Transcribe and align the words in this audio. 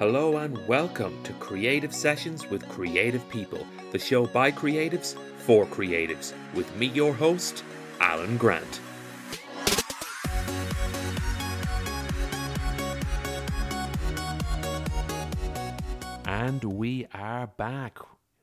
Hello 0.00 0.38
and 0.38 0.56
welcome 0.66 1.22
to 1.24 1.34
Creative 1.34 1.94
Sessions 1.94 2.48
with 2.48 2.66
Creative 2.70 3.28
People, 3.28 3.66
the 3.92 3.98
show 3.98 4.24
by 4.24 4.50
creatives 4.50 5.14
for 5.36 5.66
creatives, 5.66 6.32
with 6.54 6.74
me, 6.74 6.86
your 6.86 7.12
host, 7.12 7.62
Alan 8.00 8.38
Grant. 8.38 8.80
And 16.24 16.64
we 16.64 17.06
are 17.12 17.48
back. 17.48 17.98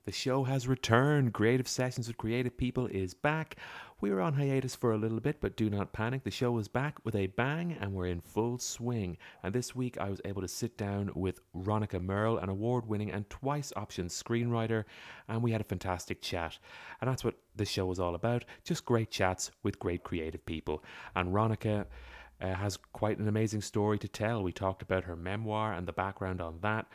The 0.08 0.14
show 0.14 0.46
has 0.46 0.70
returned. 0.70 1.34
Creative 1.34 1.68
Sessions 1.68 2.08
with 2.08 2.16
Creative 2.16 2.56
People 2.56 2.88
is 2.88 3.14
back. 3.14 3.58
We 4.00 4.10
were 4.10 4.22
on 4.22 4.36
hiatus 4.36 4.74
for 4.74 4.94
a 4.94 4.98
little 4.98 5.20
bit, 5.20 5.42
but 5.42 5.58
do 5.58 5.70
not 5.70 5.92
panic. 5.92 6.24
The 6.24 6.32
show 6.32 6.58
is 6.60 6.70
back 6.70 6.96
with 7.04 7.14
a 7.14 7.28
bang 7.28 7.76
and 7.82 7.92
we're 7.94 8.06
in 8.06 8.22
full 8.22 8.58
swing. 8.58 9.18
And 9.44 9.54
this 9.54 9.76
week 9.76 9.98
I 9.98 10.10
was 10.10 10.22
able 10.24 10.42
to 10.42 10.48
sit 10.48 10.78
down 10.78 11.12
with 11.14 11.42
Ronica 11.54 12.02
Merle, 12.02 12.38
an 12.38 12.48
award 12.48 12.88
winning 12.88 13.12
and 13.12 13.30
twice 13.30 13.74
optioned 13.76 14.12
screenwriter, 14.12 14.86
and 15.28 15.44
we 15.44 15.52
had 15.52 15.60
a 15.60 15.66
fantastic 15.66 16.22
chat. 16.22 16.58
And 17.02 17.10
that's 17.10 17.26
what 17.26 17.36
this 17.58 17.68
show 17.68 17.92
is 17.92 18.00
all 18.00 18.16
about 18.16 18.46
just 18.64 18.86
great 18.86 19.12
chats 19.12 19.52
with 19.62 19.78
great 19.78 20.06
creative 20.06 20.46
people. 20.46 20.86
And 21.18 21.34
Ronica 21.34 21.86
uh, 22.40 22.54
has 22.54 22.78
quite 22.94 23.18
an 23.18 23.28
amazing 23.28 23.62
story 23.62 23.98
to 24.00 24.08
tell. 24.08 24.44
We 24.44 24.52
talked 24.52 24.82
about 24.82 25.06
her 25.06 25.16
memoir 25.16 25.74
and 25.74 25.88
the 25.88 25.94
background 25.94 26.42
on 26.42 26.60
that, 26.62 26.88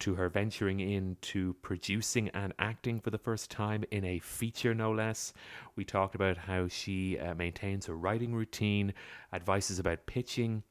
to 0.00 0.14
her 0.14 0.28
venturing 0.28 0.80
into 0.80 1.54
producing 1.62 2.28
and 2.30 2.52
acting 2.58 3.00
for 3.00 3.10
the 3.10 3.18
first 3.18 3.50
time 3.50 3.84
in 3.90 4.04
a 4.04 4.18
feature, 4.18 4.74
no 4.74 4.92
less. 4.92 5.32
We 5.76 5.84
talked 5.84 6.14
about 6.14 6.36
how 6.36 6.68
she 6.68 7.18
uh, 7.18 7.34
maintains 7.34 7.86
her 7.86 7.96
writing 7.96 8.34
routine, 8.34 8.94
advices 9.32 9.78
about 9.78 10.06
pitching. 10.06 10.62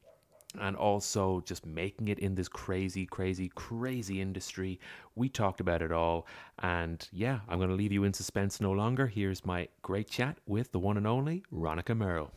And 0.60 0.74
also 0.74 1.44
just 1.46 1.64
making 1.64 2.08
it 2.08 2.18
in 2.18 2.34
this 2.34 2.48
crazy, 2.48 3.06
crazy, 3.06 3.52
crazy 3.54 4.20
industry. 4.20 4.80
We 5.14 5.28
talked 5.28 5.60
about 5.60 5.80
it 5.80 5.92
all. 5.92 6.26
And 6.58 7.08
yeah, 7.12 7.38
I'm 7.48 7.58
going 7.58 7.70
to 7.70 7.76
leave 7.76 7.92
you 7.92 8.02
in 8.02 8.12
suspense 8.12 8.60
no 8.60 8.72
longer. 8.72 9.06
Here's 9.06 9.46
my 9.46 9.68
great 9.82 10.10
chat 10.10 10.38
with 10.46 10.72
the 10.72 10.80
one 10.80 10.96
and 10.96 11.06
only 11.06 11.44
Ronica 11.54 11.96
Merle. 11.96 12.32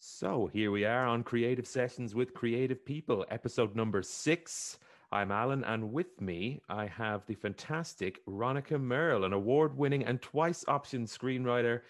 So 0.00 0.50
here 0.52 0.72
we 0.72 0.84
are 0.84 1.06
on 1.06 1.22
Creative 1.22 1.66
Sessions 1.68 2.16
with 2.16 2.34
Creative 2.34 2.84
People, 2.84 3.24
episode 3.30 3.76
number 3.76 4.02
six. 4.02 4.80
I'm 5.12 5.32
Alan, 5.32 5.64
and 5.64 5.92
with 5.92 6.20
me 6.20 6.60
I 6.68 6.86
have 6.86 7.26
the 7.26 7.34
fantastic 7.34 8.24
Ronica 8.26 8.80
Merle, 8.80 9.24
an 9.24 9.32
award-winning 9.32 10.04
and 10.04 10.22
twice 10.22 10.64
optioned 10.68 11.08
screenwriter. 11.08 11.80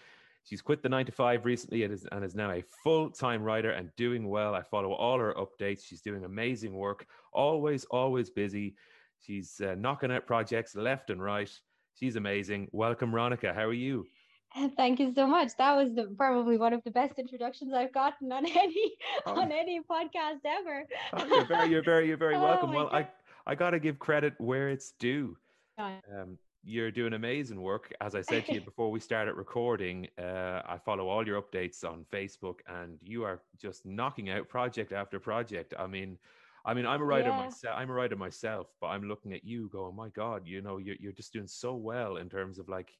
She's 0.42 0.62
quit 0.62 0.82
the 0.82 0.88
nine 0.88 1.04
to 1.04 1.12
five 1.12 1.44
recently 1.44 1.82
and 1.82 1.92
is, 1.92 2.06
and 2.12 2.24
is 2.24 2.34
now 2.34 2.50
a 2.50 2.64
full-time 2.82 3.42
writer 3.42 3.72
and 3.72 3.94
doing 3.96 4.26
well. 4.26 4.54
I 4.54 4.62
follow 4.62 4.92
all 4.92 5.18
her 5.18 5.34
updates. 5.34 5.84
She's 5.84 6.00
doing 6.00 6.24
amazing 6.24 6.72
work, 6.72 7.04
always, 7.30 7.84
always 7.90 8.30
busy. 8.30 8.74
She's 9.20 9.60
uh, 9.60 9.74
knocking 9.76 10.10
out 10.10 10.26
projects 10.26 10.74
left 10.74 11.10
and 11.10 11.22
right. 11.22 11.50
She's 11.94 12.16
amazing. 12.16 12.68
Welcome, 12.72 13.12
Ronica. 13.12 13.54
How 13.54 13.64
are 13.64 13.74
you? 13.74 14.06
Thank 14.76 15.00
you 15.00 15.12
so 15.14 15.26
much. 15.26 15.56
That 15.58 15.76
was 15.76 15.94
the, 15.94 16.04
probably 16.16 16.58
one 16.58 16.72
of 16.72 16.82
the 16.84 16.90
best 16.90 17.18
introductions 17.18 17.72
I've 17.74 17.92
gotten 17.92 18.32
on 18.32 18.46
any 18.56 18.96
oh. 19.26 19.40
on 19.40 19.52
any 19.52 19.80
podcast 19.80 20.40
ever. 20.44 20.86
oh, 21.12 21.26
you're 21.26 21.46
very, 21.46 21.70
you're 21.70 21.84
very, 21.84 22.08
you're 22.08 22.16
very 22.16 22.36
oh 22.36 22.42
welcome. 22.42 22.72
Well, 22.72 22.88
God. 22.90 23.06
I 23.46 23.52
I 23.52 23.54
got 23.54 23.70
to 23.70 23.80
give 23.80 23.98
credit 23.98 24.34
where 24.38 24.68
it's 24.68 24.92
due. 24.98 25.36
Um, 25.78 26.36
you're 26.62 26.90
doing 26.90 27.14
amazing 27.14 27.62
work. 27.62 27.90
As 28.02 28.14
I 28.14 28.20
said 28.20 28.44
to 28.46 28.52
you 28.52 28.60
before 28.60 28.90
we 28.90 29.00
started 29.00 29.32
recording, 29.32 30.08
uh, 30.18 30.60
I 30.66 30.76
follow 30.84 31.08
all 31.08 31.26
your 31.26 31.40
updates 31.40 31.84
on 31.84 32.04
Facebook, 32.12 32.56
and 32.66 32.98
you 33.02 33.24
are 33.24 33.40
just 33.58 33.86
knocking 33.86 34.28
out 34.28 34.46
project 34.46 34.92
after 34.92 35.18
project. 35.18 35.72
I 35.78 35.86
mean, 35.86 36.18
I 36.66 36.74
mean, 36.74 36.84
I'm 36.84 37.00
a 37.00 37.04
writer 37.04 37.30
yeah. 37.30 37.44
myself. 37.44 37.74
I'm 37.78 37.88
a 37.88 37.94
writer 37.94 38.16
myself, 38.16 38.66
but 38.78 38.88
I'm 38.88 39.08
looking 39.08 39.32
at 39.32 39.42
you, 39.42 39.70
going, 39.70 39.96
"My 39.96 40.10
God, 40.10 40.42
you 40.44 40.60
know, 40.60 40.76
you're 40.76 40.96
you're 41.00 41.12
just 41.12 41.32
doing 41.32 41.46
so 41.46 41.74
well 41.74 42.16
in 42.16 42.28
terms 42.28 42.58
of 42.58 42.68
like." 42.68 42.92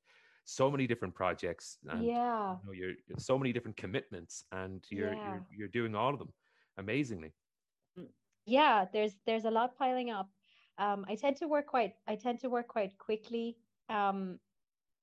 So 0.44 0.70
many 0.70 0.86
different 0.86 1.14
projects 1.14 1.78
and 1.88 2.04
yeah. 2.04 2.56
you 2.62 2.66
know, 2.66 2.72
you're 2.72 2.94
so 3.18 3.38
many 3.38 3.52
different 3.52 3.76
commitments 3.76 4.44
and 4.52 4.84
you're, 4.90 5.14
yeah. 5.14 5.24
you're 5.24 5.46
you're 5.56 5.68
doing 5.68 5.94
all 5.94 6.12
of 6.12 6.18
them 6.18 6.32
amazingly. 6.78 7.32
Mm, 7.98 8.08
yeah 8.46 8.84
there's 8.92 9.12
there's 9.26 9.44
a 9.44 9.50
lot 9.50 9.76
piling 9.78 10.10
up. 10.10 10.28
Um 10.78 11.04
i 11.08 11.14
tend 11.14 11.36
to 11.36 11.48
work 11.48 11.66
quite 11.66 11.92
i 12.08 12.14
tend 12.14 12.40
to 12.40 12.48
work 12.48 12.68
quite 12.68 12.96
quickly 12.98 13.56
um 13.88 14.38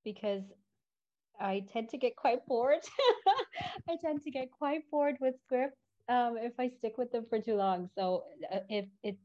because 0.03 0.43
i 1.39 1.63
tend 1.71 1.89
to 1.89 1.97
get 1.97 2.15
quite 2.15 2.45
bored. 2.47 2.83
I 3.89 3.95
tend 4.01 4.23
to 4.23 4.31
get 4.31 4.51
quite 4.51 4.81
bored 4.91 5.17
with 5.21 5.35
scripts 5.45 5.81
um 6.09 6.37
if 6.37 6.53
i 6.59 6.67
stick 6.67 6.97
with 6.97 7.11
them 7.11 7.25
for 7.29 7.39
too 7.39 7.55
long. 7.55 7.89
So 7.95 8.23
uh, 8.53 8.59
if 8.69 8.85
it 9.03 9.17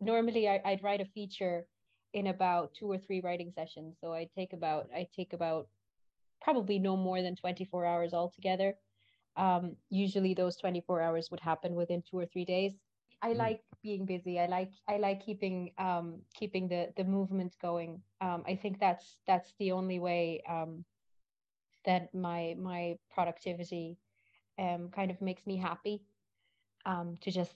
normally 0.00 0.48
I, 0.48 0.60
i'd 0.64 0.82
write 0.82 1.00
a 1.00 1.04
feature 1.06 1.66
in 2.12 2.28
about 2.28 2.74
two 2.74 2.90
or 2.90 2.98
three 2.98 3.20
writing 3.20 3.52
sessions. 3.54 3.96
So 4.00 4.12
I 4.12 4.28
take 4.34 4.52
about 4.52 4.88
I 4.94 5.08
take 5.14 5.32
about 5.32 5.68
probably 6.40 6.78
no 6.78 6.96
more 6.96 7.22
than 7.22 7.36
24 7.36 7.84
hours 7.84 8.14
altogether. 8.14 8.74
Um, 9.36 9.76
usually 9.90 10.34
those 10.34 10.56
24 10.56 11.02
hours 11.02 11.30
would 11.30 11.40
happen 11.40 11.74
within 11.74 12.02
two 12.02 12.18
or 12.18 12.26
three 12.26 12.44
days. 12.44 12.72
I 13.22 13.30
mm. 13.30 13.36
like 13.36 13.62
being 13.82 14.04
busy. 14.04 14.38
I 14.38 14.46
like 14.46 14.70
I 14.88 14.98
like 14.98 15.24
keeping 15.24 15.72
um, 15.78 16.20
keeping 16.34 16.68
the 16.68 16.88
the 16.96 17.04
movement 17.04 17.54
going. 17.60 18.00
Um, 18.20 18.44
I 18.46 18.54
think 18.56 18.78
that's 18.78 19.16
that's 19.26 19.54
the 19.58 19.72
only 19.72 19.98
way 19.98 20.42
um, 20.48 20.84
that 21.84 22.14
my 22.14 22.56
my 22.58 22.96
productivity 23.10 23.98
um, 24.58 24.90
kind 24.94 25.10
of 25.10 25.20
makes 25.20 25.46
me 25.46 25.56
happy. 25.56 26.02
Um, 26.86 27.18
to 27.20 27.30
just 27.30 27.54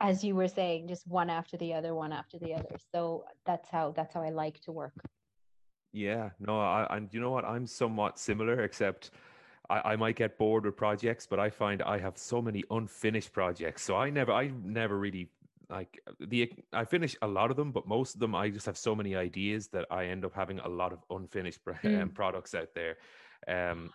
as 0.00 0.22
you 0.22 0.34
were 0.34 0.48
saying, 0.48 0.88
just 0.88 1.06
one 1.06 1.30
after 1.30 1.56
the 1.56 1.72
other, 1.74 1.94
one 1.94 2.12
after 2.12 2.38
the 2.38 2.54
other. 2.54 2.76
So 2.92 3.24
that's 3.44 3.68
how 3.68 3.92
that's 3.92 4.14
how 4.14 4.22
I 4.22 4.30
like 4.30 4.60
to 4.62 4.72
work. 4.72 4.94
Yeah, 5.92 6.30
no, 6.38 6.60
I 6.60 6.86
and 6.90 7.08
you 7.12 7.20
know 7.20 7.30
what? 7.30 7.44
I'm 7.44 7.66
somewhat 7.66 8.18
similar, 8.18 8.62
except 8.62 9.10
I, 9.70 9.92
I 9.92 9.96
might 9.96 10.16
get 10.16 10.38
bored 10.38 10.64
with 10.64 10.76
projects, 10.76 11.26
but 11.26 11.40
I 11.40 11.50
find 11.50 11.82
I 11.82 11.98
have 11.98 12.18
so 12.18 12.42
many 12.42 12.64
unfinished 12.70 13.32
projects. 13.32 13.82
So 13.82 13.96
I 13.96 14.10
never, 14.10 14.32
I 14.32 14.50
never 14.62 14.98
really 14.98 15.30
like 15.68 15.98
the 16.20 16.52
I 16.72 16.84
finish 16.84 17.16
a 17.22 17.26
lot 17.26 17.50
of 17.50 17.56
them, 17.56 17.72
but 17.72 17.88
most 17.88 18.14
of 18.14 18.20
them 18.20 18.34
I 18.34 18.50
just 18.50 18.66
have 18.66 18.76
so 18.76 18.94
many 18.94 19.16
ideas 19.16 19.68
that 19.68 19.86
I 19.90 20.06
end 20.06 20.24
up 20.24 20.34
having 20.34 20.58
a 20.60 20.68
lot 20.68 20.92
of 20.92 20.98
unfinished 21.10 21.60
mm. 21.66 22.14
products 22.14 22.54
out 22.54 22.68
there. 22.74 22.96
Um, 23.48 23.90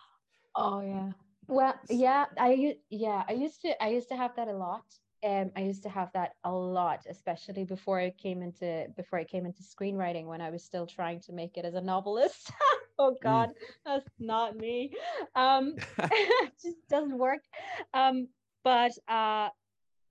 oh 0.56 0.80
yeah. 0.80 1.12
Well, 1.48 1.74
yeah, 1.88 2.26
I 2.38 2.76
yeah, 2.90 3.24
I 3.28 3.32
used 3.32 3.62
to 3.62 3.82
I 3.82 3.88
used 3.88 4.08
to 4.08 4.16
have 4.16 4.34
that 4.36 4.48
a 4.48 4.52
lot 4.52 4.84
um, 5.24 5.50
I 5.56 5.60
used 5.60 5.84
to 5.84 5.88
have 5.88 6.10
that 6.14 6.34
a 6.44 6.50
lot, 6.50 7.06
especially 7.08 7.64
before 7.64 8.00
I 8.00 8.10
came 8.10 8.42
into 8.42 8.86
before 8.96 9.18
I 9.18 9.24
came 9.24 9.46
into 9.46 9.62
screenwriting 9.62 10.26
when 10.26 10.40
I 10.40 10.50
was 10.50 10.64
still 10.64 10.86
trying 10.86 11.20
to 11.22 11.32
make 11.32 11.56
it 11.56 11.64
as 11.64 11.74
a 11.74 11.80
novelist. 11.80 12.50
oh 12.98 13.12
mm. 13.12 13.22
God, 13.22 13.50
mm. 13.50 13.52
that's 13.84 14.08
not 14.18 14.56
me. 14.56 14.92
Um, 15.36 15.76
just 16.62 16.88
doesn't 16.88 17.18
work. 17.18 17.42
Um, 17.94 18.28
but 18.64 18.92
uh, 19.08 19.48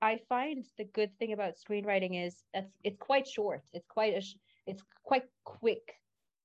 I 0.01 0.19
find 0.29 0.66
the 0.77 0.85
good 0.85 1.17
thing 1.19 1.33
about 1.33 1.55
screenwriting 1.55 2.25
is 2.25 2.35
that 2.53 2.69
it's 2.83 2.97
quite 2.97 3.28
short. 3.28 3.63
It's 3.73 3.88
quite 3.88 4.13
a, 4.13 4.22
it's 4.66 4.83
quite 5.03 5.25
quick. 5.43 5.93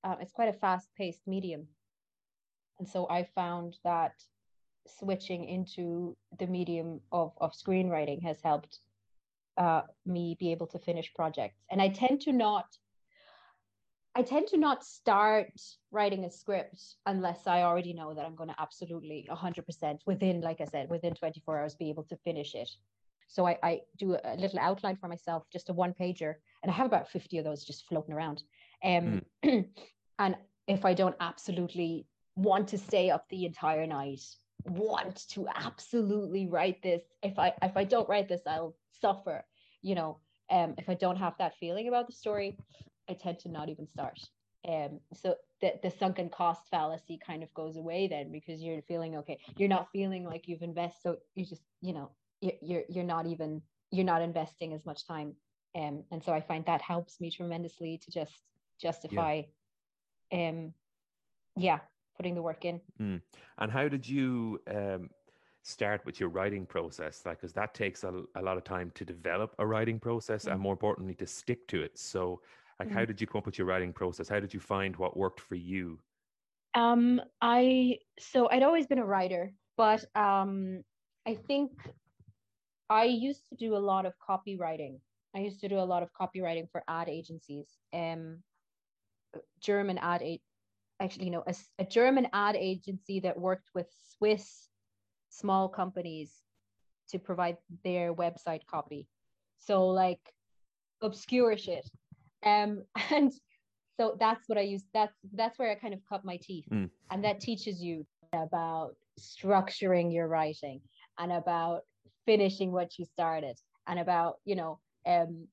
Um, 0.02 0.16
it's 0.20 0.32
quite 0.32 0.48
a 0.48 0.52
fast-paced 0.52 1.26
medium, 1.26 1.66
and 2.78 2.88
so 2.88 3.08
I 3.08 3.24
found 3.34 3.76
that 3.82 4.12
switching 4.88 5.44
into 5.44 6.16
the 6.38 6.46
medium 6.46 7.00
of, 7.12 7.32
of 7.40 7.52
screenwriting 7.52 8.22
has 8.22 8.40
helped 8.42 8.80
uh, 9.56 9.82
me 10.04 10.36
be 10.38 10.52
able 10.52 10.66
to 10.68 10.78
finish 10.78 11.12
projects. 11.14 11.64
And 11.70 11.80
I 11.80 11.88
tend 11.88 12.20
to 12.22 12.32
not 12.32 12.66
I 14.18 14.22
tend 14.22 14.46
to 14.48 14.56
not 14.56 14.82
start 14.82 15.52
writing 15.90 16.24
a 16.24 16.30
script 16.30 16.82
unless 17.04 17.46
I 17.46 17.64
already 17.64 17.92
know 17.92 18.14
that 18.14 18.24
I'm 18.24 18.34
going 18.34 18.48
to 18.48 18.54
absolutely 18.58 19.28
100% 19.30 19.98
within, 20.06 20.40
like 20.40 20.62
I 20.62 20.64
said, 20.64 20.88
within 20.88 21.12
24 21.12 21.58
hours 21.58 21.74
be 21.74 21.90
able 21.90 22.04
to 22.04 22.16
finish 22.24 22.54
it. 22.54 22.70
So 23.28 23.46
I, 23.46 23.58
I 23.62 23.80
do 23.98 24.16
a 24.24 24.36
little 24.36 24.58
outline 24.58 24.96
for 24.96 25.06
myself, 25.06 25.42
just 25.52 25.68
a 25.68 25.74
one 25.74 25.92
pager, 25.92 26.36
and 26.62 26.72
I 26.72 26.74
have 26.74 26.86
about 26.86 27.10
50 27.10 27.36
of 27.36 27.44
those 27.44 27.62
just 27.62 27.86
floating 27.88 28.14
around. 28.14 28.42
Um, 28.82 29.20
mm. 29.44 29.66
and 30.18 30.36
if 30.66 30.86
I 30.86 30.94
don't 30.94 31.16
absolutely 31.20 32.06
want 32.36 32.68
to 32.68 32.78
stay 32.78 33.10
up 33.10 33.26
the 33.28 33.44
entire 33.44 33.86
night 33.86 34.22
want 34.70 35.28
to 35.28 35.46
absolutely 35.54 36.46
write 36.46 36.82
this. 36.82 37.02
If 37.22 37.38
i 37.38 37.52
if 37.62 37.76
i 37.76 37.84
don't 37.84 38.08
write 38.08 38.28
this 38.28 38.42
i'll 38.46 38.76
suffer 39.00 39.44
you 39.82 39.94
know 39.94 40.18
um 40.50 40.74
if 40.78 40.88
i 40.88 40.94
don't 40.94 41.16
have 41.16 41.34
that 41.38 41.56
feeling 41.58 41.88
about 41.88 42.06
the 42.06 42.12
story 42.12 42.56
i 43.08 43.12
tend 43.12 43.38
to 43.40 43.48
not 43.48 43.68
even 43.68 43.86
start. 43.86 44.18
Um 44.68 45.00
so 45.14 45.36
the, 45.60 45.74
the 45.82 45.90
sunken 45.90 46.28
cost 46.28 46.62
fallacy 46.70 47.18
kind 47.24 47.42
of 47.42 47.54
goes 47.54 47.76
away 47.76 48.08
then 48.08 48.32
because 48.32 48.60
you're 48.60 48.82
feeling 48.82 49.16
okay 49.16 49.38
you're 49.56 49.68
not 49.68 49.88
feeling 49.92 50.24
like 50.24 50.48
you've 50.48 50.62
invested 50.62 51.00
so 51.02 51.16
you 51.34 51.46
just 51.46 51.62
you 51.80 51.92
know 51.92 52.10
you're, 52.40 52.82
you're 52.88 53.04
not 53.04 53.26
even 53.26 53.62
you're 53.90 54.04
not 54.04 54.20
investing 54.22 54.74
as 54.74 54.84
much 54.84 55.06
time. 55.06 55.34
Um 55.74 56.04
and 56.10 56.22
so 56.22 56.32
i 56.32 56.40
find 56.40 56.64
that 56.66 56.82
helps 56.82 57.20
me 57.20 57.30
tremendously 57.30 58.00
to 58.04 58.10
just 58.10 58.42
justify 58.80 59.42
yeah. 60.32 60.48
um 60.48 60.72
yeah 61.56 61.78
putting 62.16 62.34
the 62.34 62.42
work 62.42 62.64
in. 62.64 62.80
Mm. 63.00 63.20
And 63.58 63.70
how 63.70 63.88
did 63.88 64.08
you 64.08 64.60
um, 64.68 65.10
start 65.62 66.04
with 66.04 66.18
your 66.20 66.28
writing 66.28 66.66
process? 66.66 67.22
Like, 67.26 67.40
because 67.40 67.52
that 67.54 67.74
takes 67.74 68.04
a, 68.04 68.22
a 68.34 68.42
lot 68.42 68.56
of 68.56 68.64
time 68.64 68.90
to 68.94 69.04
develop 69.04 69.54
a 69.58 69.66
writing 69.66 70.00
process 70.00 70.44
Mm. 70.44 70.52
and 70.52 70.60
more 70.60 70.72
importantly, 70.72 71.14
to 71.14 71.26
stick 71.26 71.66
to 71.68 71.82
it. 71.82 71.98
So, 71.98 72.40
like, 72.80 72.90
how 72.90 73.02
Mm. 73.02 73.06
did 73.08 73.20
you 73.20 73.26
come 73.26 73.38
up 73.38 73.46
with 73.46 73.58
your 73.58 73.66
writing 73.66 73.92
process? 73.92 74.28
How 74.28 74.40
did 74.40 74.52
you 74.52 74.60
find 74.60 74.96
what 74.96 75.16
worked 75.16 75.40
for 75.40 75.54
you? 75.54 75.98
Um, 76.74 77.22
I 77.40 77.98
so 78.18 78.48
I'd 78.50 78.62
always 78.62 78.86
been 78.86 78.98
a 78.98 79.06
writer, 79.06 79.52
but 79.78 80.04
um, 80.14 80.82
I 81.26 81.34
think 81.34 81.70
I 82.90 83.04
used 83.04 83.48
to 83.48 83.56
do 83.56 83.74
a 83.74 83.78
lot 83.78 84.04
of 84.04 84.12
copywriting. 84.18 85.00
I 85.34 85.40
used 85.40 85.60
to 85.60 85.68
do 85.68 85.78
a 85.78 85.88
lot 85.92 86.02
of 86.02 86.10
copywriting 86.12 86.70
for 86.70 86.82
ad 86.86 87.08
agencies. 87.08 87.78
Um, 87.94 88.42
German 89.60 89.98
ad 89.98 90.22
a- 90.22 90.40
actually, 91.00 91.26
you 91.26 91.30
know, 91.30 91.44
a 91.78 91.84
German 91.84 92.28
ad 92.32 92.56
agency 92.56 93.20
that 93.20 93.38
worked 93.38 93.68
with 93.74 93.86
Swiss 94.16 94.68
small 95.28 95.68
companies 95.68 96.32
to 97.10 97.18
provide 97.18 97.56
their 97.84 98.14
website 98.14 98.66
copy. 98.66 99.06
So 99.58 99.86
like 99.88 100.20
obscure 101.02 101.56
shit. 101.56 101.88
Um, 102.44 102.84
and 103.10 103.32
so 103.98 104.16
that's 104.18 104.48
what 104.48 104.58
I 104.58 104.62
use. 104.62 104.84
That's 104.92 105.14
that's 105.34 105.58
where 105.58 105.70
I 105.70 105.74
kind 105.74 105.94
of 105.94 106.00
cut 106.08 106.24
my 106.24 106.38
teeth, 106.42 106.66
Mm. 106.70 106.90
and 107.10 107.24
that 107.24 107.40
teaches 107.40 107.82
you 107.82 108.06
about 108.32 108.94
structuring 109.18 110.12
your 110.12 110.28
writing 110.28 110.80
and 111.18 111.32
about 111.32 111.82
finishing 112.26 112.72
what 112.72 112.98
you 112.98 113.04
started 113.04 113.56
and 113.86 113.98
about 113.98 114.34
you 114.44 114.56
know 114.56 114.78
um 115.06 115.46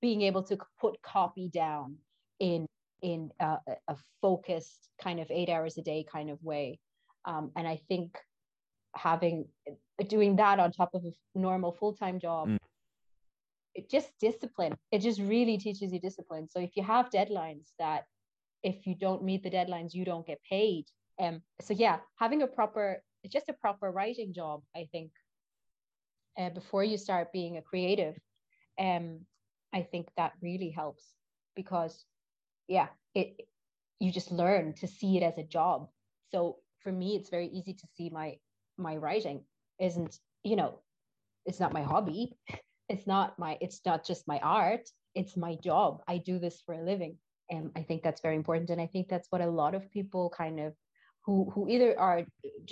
being 0.00 0.22
able 0.22 0.42
to 0.44 0.58
put 0.80 1.00
copy 1.02 1.48
down 1.48 1.96
in 2.38 2.66
in 3.02 3.30
a, 3.40 3.56
a- 3.88 3.96
focused 4.20 4.88
kind 5.02 5.18
of 5.20 5.26
eight 5.30 5.48
hours 5.48 5.76
a 5.78 5.82
day 5.82 6.04
kind 6.10 6.30
of 6.30 6.42
way. 6.42 6.78
Um, 7.24 7.52
and 7.56 7.68
i 7.68 7.78
think 7.88 8.18
having 8.96 9.46
doing 10.08 10.36
that 10.36 10.58
on 10.58 10.72
top 10.72 10.90
of 10.94 11.04
a 11.04 11.12
normal 11.38 11.72
full-time 11.72 12.18
job 12.18 12.48
Mm. 12.48 12.58
it 13.74 13.90
just 13.90 14.10
discipline 14.20 14.74
it 14.90 14.98
just 14.98 15.20
really 15.20 15.56
teaches 15.58 15.92
you 15.92 16.00
discipline. 16.00 16.48
So 16.48 16.58
if 16.60 16.76
you 16.76 16.82
have 16.82 17.10
deadlines 17.10 17.66
that 17.78 18.04
if 18.62 18.86
you 18.86 18.94
don't 18.94 19.22
meet 19.24 19.42
the 19.42 19.50
deadlines 19.50 19.94
you 19.94 20.04
don't 20.04 20.26
get 20.26 20.40
paid. 20.48 20.84
Um 21.20 21.42
so 21.60 21.72
yeah 21.74 21.98
having 22.16 22.42
a 22.42 22.46
proper 22.46 23.02
just 23.36 23.48
a 23.48 23.52
proper 23.64 23.90
writing 23.92 24.32
job 24.34 24.62
i 24.74 24.88
think 24.92 25.10
uh, 26.38 26.50
before 26.50 26.84
you 26.84 26.96
start 26.98 27.32
being 27.32 27.56
a 27.56 27.62
creative 27.62 28.16
um 28.80 29.20
i 29.72 29.82
think 29.90 30.08
that 30.16 30.32
really 30.42 30.70
helps 30.70 31.04
because 31.54 32.04
yeah 32.72 32.88
it 33.14 33.28
you 34.00 34.10
just 34.10 34.32
learn 34.32 34.74
to 34.80 34.88
see 34.88 35.16
it 35.16 35.22
as 35.22 35.38
a 35.38 35.50
job. 35.58 35.88
So 36.32 36.56
for 36.82 36.90
me 36.90 37.14
it's 37.16 37.30
very 37.30 37.48
easy 37.48 37.74
to 37.74 37.86
see 37.94 38.10
my 38.10 38.38
my 38.76 38.96
writing 38.96 39.44
isn't 39.78 40.18
you 40.42 40.56
know 40.56 40.80
it's 41.46 41.60
not 41.60 41.72
my 41.78 41.82
hobby. 41.82 42.34
It's 42.88 43.06
not 43.06 43.38
my 43.38 43.56
it's 43.60 43.80
not 43.86 44.04
just 44.04 44.28
my 44.28 44.38
art. 44.40 44.90
It's 45.14 45.34
my 45.36 45.54
job. 45.68 46.02
I 46.06 46.18
do 46.18 46.38
this 46.38 46.60
for 46.64 46.74
a 46.74 46.84
living. 46.90 47.16
And 47.48 47.70
i 47.80 47.82
think 47.82 48.02
that's 48.02 48.24
very 48.26 48.36
important. 48.36 48.70
And 48.70 48.80
i 48.80 48.88
think 48.92 49.08
that's 49.08 49.28
what 49.30 49.40
a 49.40 49.54
lot 49.60 49.74
of 49.74 49.90
people 49.96 50.24
kind 50.42 50.58
of 50.66 50.72
who 51.24 51.36
who 51.52 51.68
either 51.74 51.90
are 52.06 52.18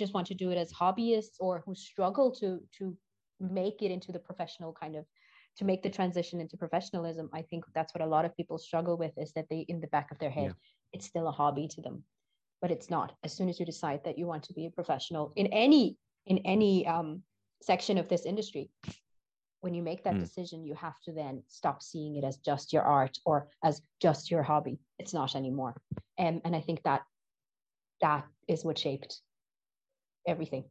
just 0.01 0.13
want 0.13 0.27
to 0.27 0.39
do 0.43 0.51
it 0.51 0.57
as 0.63 0.79
hobbyists 0.81 1.37
or 1.39 1.63
who 1.65 1.73
struggle 1.73 2.29
to 2.41 2.49
to 2.77 2.83
make 3.39 3.81
it 3.81 3.91
into 3.95 4.11
the 4.11 4.25
professional 4.27 4.73
kind 4.81 4.95
of 4.99 5.05
to 5.57 5.65
make 5.65 5.83
the 5.83 5.89
transition 5.89 6.39
into 6.41 6.57
professionalism 6.57 7.29
i 7.33 7.41
think 7.41 7.63
that's 7.75 7.93
what 7.93 8.01
a 8.03 8.05
lot 8.15 8.25
of 8.25 8.35
people 8.35 8.57
struggle 8.57 8.97
with 8.97 9.11
is 9.17 9.31
that 9.33 9.47
they 9.49 9.65
in 9.67 9.81
the 9.81 9.87
back 9.87 10.11
of 10.11 10.19
their 10.19 10.29
head 10.29 10.47
Yeah. 10.47 10.53
it's 10.93 11.05
still 11.05 11.27
a 11.27 11.31
hobby 11.31 11.67
to 11.67 11.81
them 11.81 12.03
but 12.61 12.71
it's 12.71 12.89
not 12.89 13.13
as 13.23 13.33
soon 13.33 13.49
as 13.49 13.59
you 13.59 13.65
decide 13.65 14.01
that 14.05 14.17
you 14.17 14.27
want 14.27 14.43
to 14.43 14.53
be 14.53 14.65
a 14.65 14.71
professional 14.71 15.33
in 15.35 15.47
any 15.47 15.97
in 16.25 16.37
any 16.39 16.85
um, 16.87 17.23
section 17.61 17.97
of 17.97 18.07
this 18.07 18.25
industry 18.25 18.69
when 19.61 19.73
you 19.73 19.83
make 19.83 20.03
that 20.03 20.15
Mm. 20.15 20.19
decision 20.19 20.65
you 20.65 20.73
have 20.75 20.99
to 21.05 21.11
then 21.11 21.43
stop 21.47 21.81
seeing 21.83 22.15
it 22.15 22.23
as 22.23 22.37
just 22.37 22.73
your 22.73 22.83
art 22.83 23.17
or 23.25 23.47
as 23.63 23.81
just 24.01 24.31
your 24.31 24.43
hobby 24.43 24.79
it's 24.99 25.13
not 25.13 25.35
anymore 25.35 25.73
um, 26.19 26.41
and 26.45 26.55
i 26.55 26.61
think 26.61 26.81
that 26.83 27.01
that 28.01 28.25
is 28.47 28.63
what 28.65 28.77
shaped 28.77 29.21
everything 30.27 30.63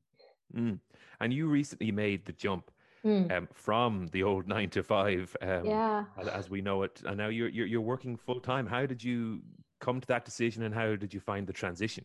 Mm. 0.56 0.81
And 1.21 1.32
you 1.32 1.47
recently 1.47 1.93
made 1.93 2.25
the 2.25 2.32
jump 2.32 2.73
Mm, 3.05 3.32
um, 3.32 3.49
from 3.55 4.08
the 4.08 4.23
old 4.23 4.47
nine 4.55 4.70
to 4.70 4.82
five, 4.82 5.35
um, 5.41 5.64
yeah 5.64 6.05
as, 6.32 6.50
we 6.50 6.61
know 6.61 6.82
it, 6.82 7.02
and 7.06 7.17
now 7.17 7.29
you're 7.29 7.49
you're, 7.49 7.67
you're 7.67 7.81
working 7.81 8.17
full 8.17 8.41
time. 8.41 8.67
How 8.67 8.87
did 8.87 9.02
you 9.02 9.41
come 9.81 10.00
to 10.00 10.06
that 10.08 10.25
decision, 10.25 10.64
and 10.64 10.75
how 10.75 10.97
did 10.97 11.14
you 11.14 11.20
find 11.20 11.47
the 11.47 11.52
transition? 11.52 12.05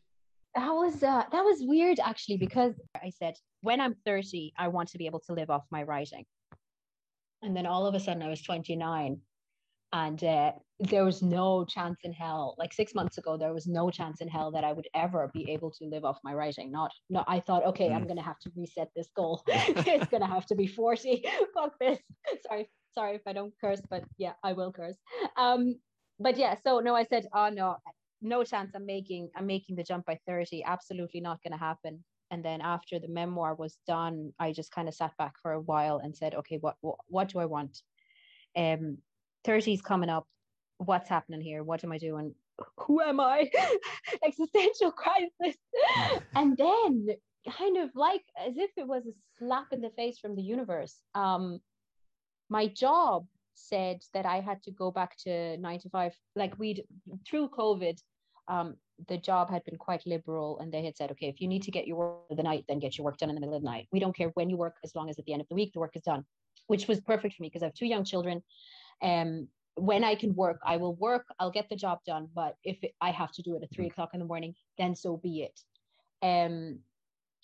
that 0.55 0.71
was 0.71 1.03
uh, 1.03 1.23
that 1.31 1.43
was 1.43 1.57
weird 1.61 1.99
actually 1.99 2.37
because 2.37 2.73
I 2.95 3.09
said 3.09 3.35
when 3.61 3.81
I'm 3.81 3.95
30 4.05 4.53
I 4.57 4.69
want 4.69 4.89
to 4.89 4.97
be 4.97 5.05
able 5.05 5.19
to 5.21 5.33
live 5.33 5.49
off 5.49 5.63
my 5.69 5.83
writing, 5.83 6.25
and 7.41 7.55
then 7.55 7.65
all 7.65 7.85
of 7.85 7.93
a 7.93 7.99
sudden 7.99 8.23
I 8.23 8.29
was 8.29 8.41
29, 8.41 9.19
and 9.95 10.21
uh, 10.25 10.51
there 10.81 11.05
was 11.05 11.21
no 11.21 11.63
chance 11.63 11.99
in 12.03 12.11
hell. 12.11 12.53
Like 12.57 12.73
six 12.73 12.93
months 12.93 13.17
ago, 13.17 13.37
there 13.37 13.53
was 13.53 13.65
no 13.65 13.89
chance 13.89 14.19
in 14.19 14.27
hell 14.27 14.51
that 14.51 14.65
I 14.65 14.73
would 14.73 14.89
ever 14.93 15.31
be 15.33 15.49
able 15.49 15.71
to 15.71 15.85
live 15.85 16.03
off 16.03 16.19
my 16.21 16.33
writing. 16.33 16.69
Not, 16.69 16.91
no. 17.09 17.23
I 17.29 17.39
thought, 17.39 17.65
okay, 17.67 17.93
I'm 17.93 18.03
Mm. 18.03 18.09
gonna 18.09 18.21
have 18.21 18.39
to 18.39 18.51
reset 18.57 18.89
this 18.93 19.09
goal. 19.15 19.41
it's 19.47 20.09
gonna 20.09 20.27
have 20.27 20.45
to 20.47 20.55
be 20.55 20.67
40. 20.67 21.23
Fuck 21.53 21.79
this. 21.79 21.99
Sorry, 22.45 22.69
sorry 22.93 23.15
if 23.15 23.21
I 23.25 23.31
don't 23.31 23.53
curse, 23.61 23.81
but 23.89 24.03
yeah, 24.17 24.33
I 24.43 24.51
will 24.51 24.73
curse. 24.73 24.97
Um, 25.37 25.75
but 26.19 26.35
yeah, 26.37 26.55
so 26.61 26.81
no, 26.81 26.93
I 26.93 27.05
said, 27.05 27.27
oh 27.33 27.47
no, 27.47 27.77
no 28.21 28.43
chance. 28.43 28.71
I'm 28.75 28.85
making, 28.85 29.29
I'm 29.37 29.45
making 29.45 29.77
the 29.77 29.83
jump 29.83 30.05
by 30.05 30.19
30. 30.27 30.65
Absolutely 30.65 31.21
not 31.21 31.39
gonna 31.41 31.57
happen. 31.69 32.03
And 32.31 32.43
then 32.43 32.59
after 32.59 32.99
the 32.99 33.07
memoir 33.07 33.55
was 33.55 33.77
done, 33.87 34.33
I 34.39 34.51
just 34.51 34.71
kind 34.71 34.89
of 34.89 34.93
sat 34.93 35.15
back 35.17 35.35
for 35.41 35.53
a 35.53 35.61
while 35.61 35.99
and 35.99 36.13
said, 36.13 36.35
okay, 36.35 36.57
what, 36.57 36.75
what, 36.81 36.97
what 37.07 37.29
do 37.29 37.39
I 37.39 37.45
want? 37.45 37.81
Um, 38.57 38.97
30's 39.45 39.81
coming 39.81 40.09
up. 40.09 40.25
What's 40.77 41.09
happening 41.09 41.41
here? 41.41 41.63
What 41.63 41.83
am 41.83 41.91
I 41.91 41.97
doing? 41.97 42.33
Who 42.79 43.01
am 43.01 43.19
I? 43.19 43.49
Existential 44.25 44.91
crisis. 44.91 45.57
and 46.35 46.57
then 46.57 47.07
kind 47.57 47.77
of 47.77 47.89
like 47.95 48.23
as 48.45 48.57
if 48.57 48.71
it 48.77 48.87
was 48.87 49.05
a 49.05 49.13
slap 49.37 49.67
in 49.71 49.81
the 49.81 49.91
face 49.91 50.17
from 50.19 50.35
the 50.35 50.41
universe. 50.41 50.95
Um, 51.13 51.59
my 52.49 52.67
job 52.67 53.25
said 53.53 54.01
that 54.13 54.25
I 54.25 54.39
had 54.39 54.61
to 54.63 54.71
go 54.71 54.91
back 54.91 55.17
to 55.23 55.57
nine 55.57 55.79
to 55.79 55.89
five. 55.89 56.13
Like 56.35 56.57
we'd 56.59 56.83
through 57.27 57.49
COVID, 57.49 57.97
um, 58.47 58.75
the 59.07 59.17
job 59.17 59.49
had 59.49 59.63
been 59.65 59.77
quite 59.77 60.05
liberal, 60.05 60.59
and 60.59 60.71
they 60.71 60.83
had 60.83 60.95
said, 60.95 61.11
okay, 61.11 61.27
if 61.27 61.41
you 61.41 61.47
need 61.47 61.63
to 61.63 61.71
get 61.71 61.87
your 61.87 61.97
work 61.97 62.17
of 62.31 62.37
the 62.37 62.43
night, 62.43 62.65
then 62.67 62.79
get 62.79 62.97
your 62.97 63.05
work 63.05 63.17
done 63.17 63.29
in 63.29 63.35
the 63.35 63.41
middle 63.41 63.55
of 63.55 63.61
the 63.61 63.69
night. 63.69 63.87
We 63.91 63.99
don't 63.99 64.15
care 64.15 64.31
when 64.35 64.49
you 64.49 64.57
work, 64.57 64.75
as 64.83 64.95
long 64.95 65.09
as 65.09 65.19
at 65.19 65.25
the 65.25 65.33
end 65.33 65.41
of 65.41 65.47
the 65.49 65.55
week 65.55 65.73
the 65.73 65.79
work 65.79 65.95
is 65.95 66.03
done, 66.03 66.23
which 66.67 66.87
was 66.87 67.01
perfect 67.01 67.35
for 67.35 67.43
me 67.43 67.49
because 67.49 67.63
I 67.63 67.67
have 67.67 67.73
two 67.73 67.87
young 67.87 68.03
children. 68.03 68.41
Um, 69.01 69.47
when 69.75 70.03
I 70.03 70.15
can 70.15 70.33
work, 70.35 70.59
I 70.65 70.77
will 70.77 70.95
work. 70.95 71.25
I'll 71.39 71.51
get 71.51 71.69
the 71.69 71.75
job 71.75 71.99
done. 72.05 72.29
But 72.33 72.55
if 72.63 72.83
it, 72.83 72.93
I 73.01 73.11
have 73.11 73.31
to 73.33 73.41
do 73.41 73.55
it 73.55 73.63
at 73.63 73.71
three 73.71 73.87
o'clock 73.87 74.11
in 74.13 74.19
the 74.19 74.25
morning, 74.25 74.55
then 74.77 74.95
so 74.95 75.17
be 75.17 75.43
it. 75.43 75.59
Um, 76.21 76.79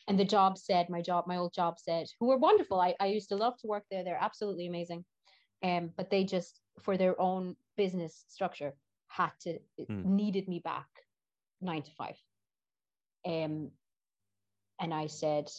and 0.08 0.20
the 0.20 0.26
job 0.26 0.58
said, 0.58 0.90
my 0.90 1.02
job, 1.02 1.28
my 1.28 1.38
old 1.38 1.54
job 1.54 1.78
said, 1.78 2.08
who 2.20 2.28
were 2.28 2.38
wonderful. 2.38 2.80
I, 2.80 2.96
I 3.00 3.08
used 3.08 3.30
to 3.30 3.36
love 3.36 3.58
to 3.58 3.68
work 3.68 3.84
there. 3.92 4.04
They're 4.04 4.18
absolutely 4.20 4.68
amazing. 4.68 5.06
Um, 5.64 5.92
but 5.96 6.10
they 6.10 6.24
just, 6.24 6.60
for 6.80 6.98
their 6.98 7.20
own 7.22 7.56
business 7.78 8.26
structure, 8.28 8.74
had 9.08 9.32
to 9.42 9.60
Hmm. 9.88 10.16
needed 10.16 10.48
me 10.48 10.60
back 10.60 10.88
nine 11.62 11.84
to 11.84 11.92
five. 11.92 12.16
Um, 13.26 13.72
and 14.80 14.94
I 14.94 15.08
said, 15.08 15.52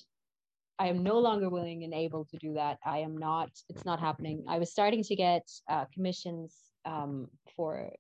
I 0.83 0.89
am 0.89 1.05
no 1.05 1.21
longer 1.21 1.49
willing 1.49 1.85
and 1.85 1.95
able 1.95 2.25
to 2.25 2.37
do 2.39 2.55
that. 2.55 2.81
I 2.85 2.99
am 2.99 3.17
not, 3.17 3.51
it's 3.69 3.85
not 3.85 4.01
happening. 4.01 4.45
I 4.49 4.59
was 4.59 4.73
starting 4.73 5.05
to 5.05 5.15
get 5.15 5.49
uh, 5.71 5.85
commissions 5.95 6.57
um, 6.85 7.29
for 7.55 7.93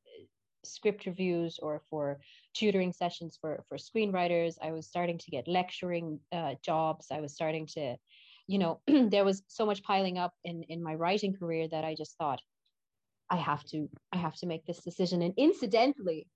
script 0.64 1.06
reviews 1.06 1.60
or 1.62 1.80
for 1.88 2.18
tutoring 2.54 2.92
sessions 2.92 3.38
for, 3.40 3.62
for 3.68 3.78
screenwriters. 3.78 4.56
I 4.60 4.72
was 4.72 4.88
starting 4.88 5.16
to 5.18 5.30
get 5.30 5.46
lecturing 5.46 6.18
uh, 6.32 6.54
jobs. 6.60 7.06
I 7.12 7.20
was 7.20 7.34
starting 7.34 7.68
to, 7.74 7.94
you 8.48 8.58
know, 8.58 8.80
there 8.88 9.24
was 9.24 9.44
so 9.46 9.64
much 9.64 9.84
piling 9.84 10.18
up 10.18 10.32
in, 10.42 10.64
in 10.64 10.82
my 10.82 10.96
writing 10.96 11.36
career 11.36 11.68
that 11.68 11.84
I 11.84 11.94
just 11.94 12.18
thought, 12.18 12.40
I 13.30 13.36
have 13.36 13.62
to, 13.66 13.88
I 14.10 14.16
have 14.16 14.34
to 14.38 14.46
make 14.46 14.66
this 14.66 14.82
decision. 14.82 15.22
And 15.22 15.34
incidentally, 15.36 16.26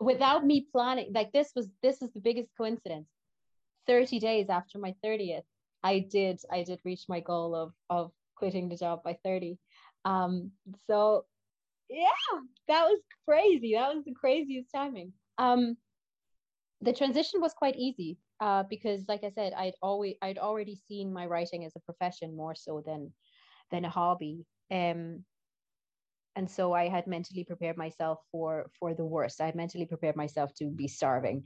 without 0.00 0.44
me 0.44 0.66
planning, 0.72 1.12
like 1.14 1.30
this 1.30 1.52
was, 1.54 1.68
this 1.80 2.02
is 2.02 2.10
the 2.10 2.20
biggest 2.20 2.48
coincidence. 2.56 3.06
30 3.86 4.18
days 4.18 4.48
after 4.50 4.80
my 4.80 4.92
30th, 5.04 5.44
I 5.82 6.00
did 6.00 6.40
I 6.50 6.62
did 6.62 6.80
reach 6.84 7.04
my 7.08 7.20
goal 7.20 7.54
of 7.54 7.72
of 7.90 8.12
quitting 8.36 8.68
the 8.68 8.76
job 8.76 9.02
by 9.02 9.18
30. 9.24 9.58
Um 10.04 10.52
so 10.88 11.24
yeah, 11.88 12.40
that 12.68 12.84
was 12.84 13.00
crazy. 13.28 13.74
That 13.74 13.94
was 13.94 14.04
the 14.04 14.14
craziest 14.14 14.70
timing. 14.74 15.12
Um 15.38 15.76
the 16.80 16.92
transition 16.92 17.40
was 17.40 17.54
quite 17.54 17.76
easy 17.76 18.18
uh 18.40 18.64
because 18.68 19.04
like 19.08 19.24
I 19.24 19.30
said 19.30 19.52
I'd 19.54 19.74
always 19.82 20.16
I'd 20.22 20.38
already 20.38 20.76
seen 20.88 21.12
my 21.12 21.26
writing 21.26 21.64
as 21.64 21.74
a 21.76 21.80
profession 21.80 22.36
more 22.36 22.54
so 22.54 22.82
than 22.84 23.12
than 23.70 23.84
a 23.84 23.90
hobby. 23.90 24.44
Um 24.70 25.24
and 26.36 26.50
so 26.50 26.74
I 26.74 26.88
had 26.88 27.06
mentally 27.06 27.44
prepared 27.44 27.78
myself 27.78 28.18
for 28.30 28.70
for 28.78 28.92
the 28.94 29.04
worst. 29.04 29.40
I 29.40 29.46
had 29.46 29.54
mentally 29.54 29.86
prepared 29.86 30.16
myself 30.16 30.52
to 30.56 30.66
be 30.66 30.88
starving 30.88 31.44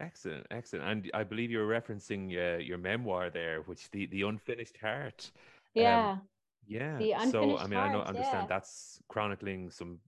Excellent, 0.00 0.46
excellent. 0.50 0.88
And 0.88 1.10
I 1.12 1.24
believe 1.24 1.50
you're 1.50 1.68
referencing 1.68 2.32
uh, 2.32 2.58
your 2.58 2.78
memoir 2.78 3.30
there, 3.30 3.60
which 3.66 3.90
the 3.90 4.06
the 4.06 4.22
unfinished 4.22 4.78
heart. 4.78 5.30
Yeah. 5.74 6.12
Um, 6.12 6.22
yeah. 6.66 6.98
so 7.30 7.58
I 7.58 7.66
mean, 7.66 7.78
heart, 7.78 7.90
I 7.90 7.92
know 7.92 8.00
understand 8.00 8.42
yeah. 8.42 8.46
that's 8.48 9.02
chronicling 9.08 9.70
some, 9.70 9.98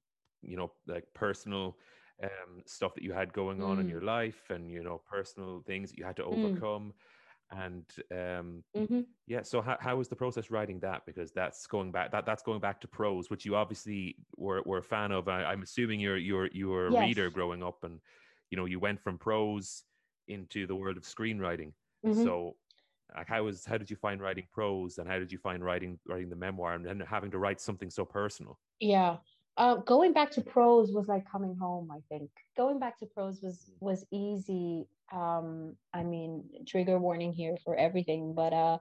you 0.43 0.57
know, 0.57 0.73
like 0.87 1.05
personal 1.13 1.77
um, 2.23 2.63
stuff 2.67 2.95
that 2.95 3.03
you 3.03 3.13
had 3.13 3.33
going 3.33 3.63
on 3.63 3.77
mm. 3.77 3.81
in 3.81 3.89
your 3.89 4.01
life, 4.03 4.51
and 4.51 4.71
you 4.71 4.83
know, 4.83 5.01
personal 5.11 5.63
things 5.67 5.91
that 5.91 5.99
you 5.99 6.05
had 6.05 6.17
to 6.17 6.23
mm. 6.23 6.33
overcome. 6.33 6.93
Mm. 6.93 6.93
And 7.55 7.85
um, 8.11 8.65
mm-hmm. 8.75 9.01
yeah, 9.27 9.43
so 9.43 9.61
how, 9.61 9.77
how 9.79 9.97
was 9.97 10.09
the 10.09 10.17
process 10.17 10.51
writing 10.51 10.81
that? 10.81 11.05
Because 11.05 11.33
that's 11.33 11.67
going 11.67 11.93
back 11.93 12.11
that 12.13 12.25
that's 12.25 12.43
going 12.43 12.61
back 12.61 12.81
to 12.81 12.89
prose, 12.89 13.29
which 13.29 13.45
you 13.45 13.57
obviously 13.57 14.17
were, 14.39 14.63
were 14.65 14.79
a 14.79 14.83
fan 14.83 15.13
of. 15.13 15.29
I, 15.29 15.53
am 15.53 15.63
assuming 15.63 16.01
you're 16.01 16.17
you're 16.17 16.49
you 16.53 16.69
were 16.71 16.87
a 16.87 16.93
yes. 16.93 17.03
reader 17.03 17.29
growing 17.29 17.63
up, 17.63 17.85
and 17.85 18.01
you 18.53 18.57
know 18.59 18.67
you 18.67 18.79
went 18.79 19.01
from 19.01 19.19
prose 19.19 19.83
into 20.29 20.67
the 20.67 20.77
world 20.77 20.99
of 20.99 21.03
screenwriting. 21.03 21.73
Mm-hmm. 22.07 22.23
So 22.23 22.55
like 23.17 23.27
how 23.27 23.43
was 23.43 23.65
how 23.65 23.79
did 23.79 23.91
you 23.91 23.97
find 23.97 24.21
writing 24.21 24.47
prose 24.53 24.99
and 24.99 25.09
how 25.09 25.19
did 25.19 25.33
you 25.33 25.39
find 25.39 25.65
writing 25.65 25.99
writing 26.07 26.29
the 26.29 26.37
memoir 26.37 26.75
and 26.75 26.85
then 26.85 27.01
having 27.01 27.31
to 27.33 27.39
write 27.39 27.61
something 27.61 27.91
so 27.91 28.05
personal? 28.05 28.61
Yeah. 28.79 29.17
Uh, 29.59 29.77
going 29.77 30.15
back 30.15 30.31
to 30.31 30.41
prose 30.41 30.93
was 30.93 31.09
like 31.09 31.31
coming 31.31 31.57
home 31.57 31.91
i 31.91 31.99
think. 32.09 32.31
Going 32.57 32.79
back 32.79 32.99
to 32.99 33.07
prose 33.07 33.41
was 33.43 33.73
was 33.81 34.05
easy. 34.13 34.87
Um 35.13 35.75
i 35.95 36.03
mean 36.03 36.45
trigger 36.67 36.99
warning 36.99 37.33
here 37.33 37.57
for 37.65 37.75
everything 37.77 38.35
but 38.35 38.53
uh 38.53 38.79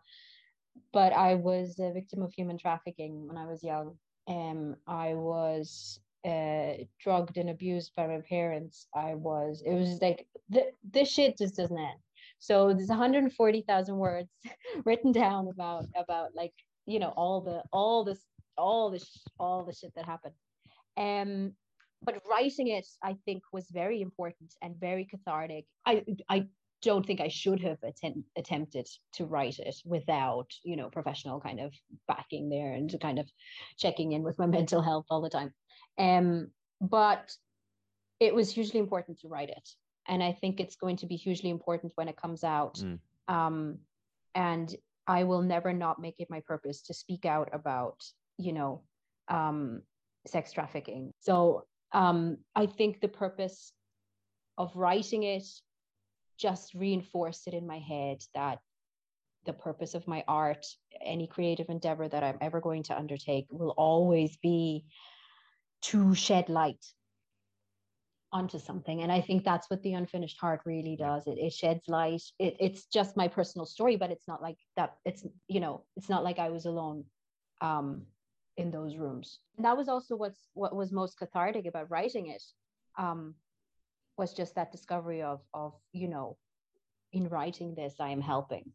but 0.93 1.11
i 1.13 1.35
was 1.35 1.79
a 1.79 1.91
victim 1.91 2.21
of 2.21 2.31
human 2.33 2.57
trafficking 2.57 3.27
when 3.27 3.37
i 3.37 3.45
was 3.45 3.61
young 3.61 3.97
and 4.27 4.75
i 4.87 5.13
was 5.13 5.99
uh 6.25 6.73
drugged 7.01 7.37
and 7.37 7.49
abused 7.49 7.91
by 7.95 8.05
my 8.05 8.21
parents 8.29 8.87
i 8.95 9.15
was 9.15 9.63
it 9.65 9.73
was 9.73 9.99
like 10.01 10.27
th- 10.53 10.73
this 10.91 11.09
shit 11.09 11.37
just 11.37 11.55
doesn't 11.55 11.77
end 11.77 11.99
so 12.37 12.73
there's 12.73 12.89
140,000 12.89 13.97
words 13.97 14.29
written 14.85 15.11
down 15.11 15.47
about 15.47 15.85
about 15.95 16.29
like 16.35 16.53
you 16.87 16.97
know 16.99 17.09
all 17.09 17.39
the 17.41 17.63
all 17.71 18.03
this 18.03 18.25
all 18.57 18.89
this 18.89 19.23
all 19.39 19.63
the 19.63 19.73
shit 19.73 19.93
that 19.95 20.05
happened. 20.05 20.33
Um, 20.97 21.53
but 22.03 22.21
writing 22.29 22.69
it, 22.69 22.87
I 23.03 23.15
think, 23.25 23.43
was 23.53 23.67
very 23.71 24.01
important 24.01 24.55
and 24.61 24.75
very 24.79 25.05
cathartic. 25.05 25.65
I 25.85 26.03
I 26.29 26.47
don't 26.81 27.05
think 27.05 27.21
I 27.21 27.27
should 27.27 27.61
have 27.61 27.77
attempt, 27.83 28.19
attempted 28.35 28.87
to 29.13 29.25
write 29.25 29.59
it 29.59 29.75
without, 29.85 30.51
you 30.63 30.75
know, 30.75 30.89
professional 30.89 31.39
kind 31.39 31.59
of 31.59 31.73
backing 32.07 32.49
there 32.49 32.73
and 32.73 32.93
kind 33.01 33.19
of 33.19 33.29
checking 33.77 34.13
in 34.13 34.23
with 34.23 34.39
my 34.39 34.45
mental 34.57 34.81
health 34.81 35.05
all 35.09 35.21
the 35.21 35.29
time. 35.29 35.53
Um, 35.97 36.51
but 36.79 37.31
it 38.19 38.33
was 38.33 38.51
hugely 38.51 38.79
important 38.79 39.19
to 39.19 39.27
write 39.27 39.49
it 39.49 39.69
and 40.07 40.23
I 40.23 40.33
think 40.33 40.59
it's 40.59 40.75
going 40.75 40.97
to 40.97 41.05
be 41.05 41.15
hugely 41.15 41.49
important 41.49 41.93
when 41.95 42.07
it 42.07 42.17
comes 42.17 42.43
out. 42.43 42.75
Mm. 42.75 42.99
Um, 43.27 43.77
and 44.35 44.73
I 45.07 45.23
will 45.23 45.41
never 45.41 45.73
not 45.73 45.99
make 45.99 46.15
it 46.19 46.29
my 46.29 46.41
purpose 46.41 46.81
to 46.83 46.93
speak 46.93 47.25
out 47.25 47.49
about, 47.53 48.03
you 48.37 48.53
know, 48.53 48.83
um, 49.27 49.81
sex 50.27 50.51
trafficking. 50.51 51.13
So 51.19 51.65
um, 51.93 52.37
I 52.55 52.65
think 52.65 52.99
the 52.99 53.07
purpose 53.07 53.73
of 54.57 54.75
writing 54.75 55.23
it 55.23 55.45
just 56.41 56.73
reinforced 56.73 57.47
it 57.47 57.53
in 57.53 57.67
my 57.67 57.79
head 57.79 58.17
that 58.33 58.59
the 59.45 59.53
purpose 59.53 59.93
of 59.95 60.07
my 60.07 60.23
art, 60.27 60.65
any 61.03 61.27
creative 61.27 61.69
endeavor 61.69 62.07
that 62.07 62.23
I'm 62.23 62.37
ever 62.41 62.59
going 62.61 62.83
to 62.83 62.97
undertake, 62.97 63.47
will 63.49 63.73
always 63.77 64.37
be 64.37 64.85
to 65.83 66.13
shed 66.13 66.49
light 66.49 66.83
onto 68.33 68.59
something. 68.59 69.01
And 69.01 69.11
i 69.11 69.19
think 69.19 69.43
that's 69.43 69.69
what 69.69 69.83
the 69.83 69.93
unfinished 69.93 70.39
heart 70.39 70.61
really 70.65 70.95
does. 70.95 71.27
It, 71.27 71.37
it 71.37 71.53
sheds 71.53 71.87
light. 71.87 72.21
It, 72.39 72.55
it's 72.59 72.85
just 72.85 73.17
my 73.17 73.27
personal 73.27 73.65
story 73.65 73.95
but 73.97 74.11
it's 74.11 74.27
not 74.27 74.41
like 74.41 74.57
that 74.77 74.95
it's 75.05 75.25
you 75.47 75.59
know 75.59 75.83
it's 75.97 76.09
not 76.09 76.23
like 76.23 76.39
i 76.39 76.49
was 76.49 76.65
alone 76.65 77.03
um 77.61 78.03
in 78.57 78.71
those 78.71 78.95
rooms. 78.95 79.39
And 79.57 79.65
that 79.65 79.77
was 79.77 79.89
also 79.89 80.15
what's 80.15 80.47
what 80.53 80.75
was 80.75 80.91
most 80.91 81.17
cathartic 81.17 81.65
about 81.65 81.91
writing 81.91 82.27
it 82.27 82.43
um 82.97 83.35
was 84.17 84.33
just 84.33 84.55
that 84.55 84.71
discovery 84.71 85.21
of 85.21 85.41
of 85.53 85.73
you 85.91 86.07
know 86.07 86.37
in 87.13 87.27
writing 87.27 87.75
this 87.75 87.95
i 87.99 88.09
am 88.09 88.21
helping. 88.21 88.71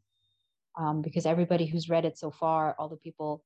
Um 0.78 1.02
because 1.02 1.26
everybody 1.26 1.66
who's 1.66 1.88
read 1.88 2.04
it 2.04 2.18
so 2.18 2.30
far 2.30 2.74
all 2.78 2.88
the 2.88 3.04
people 3.06 3.42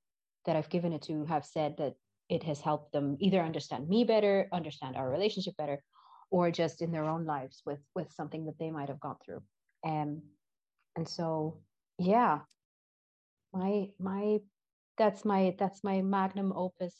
that 0.46 0.56
i've 0.56 0.68
given 0.70 0.92
it 0.92 1.02
to 1.02 1.24
have 1.26 1.44
said 1.44 1.76
that 1.78 1.94
it 2.28 2.42
has 2.44 2.60
helped 2.60 2.92
them 2.92 3.16
either 3.20 3.40
understand 3.40 3.88
me 3.88 4.04
better 4.04 4.48
understand 4.52 4.96
our 4.96 5.10
relationship 5.10 5.56
better 5.56 5.82
or 6.30 6.50
just 6.50 6.80
in 6.80 6.92
their 6.92 7.04
own 7.04 7.24
lives 7.26 7.62
with 7.66 7.80
with 7.94 8.10
something 8.12 8.46
that 8.46 8.58
they 8.58 8.70
might 8.70 8.88
have 8.88 9.00
gone 9.00 9.16
through. 9.24 9.42
Um 9.84 10.22
and 10.96 11.08
so 11.08 11.60
yeah. 11.98 12.40
My 13.52 13.88
my 13.98 14.38
that's 14.96 15.24
my 15.24 15.54
that's 15.58 15.82
my 15.82 16.02
magnum 16.02 16.52
opus 16.54 16.94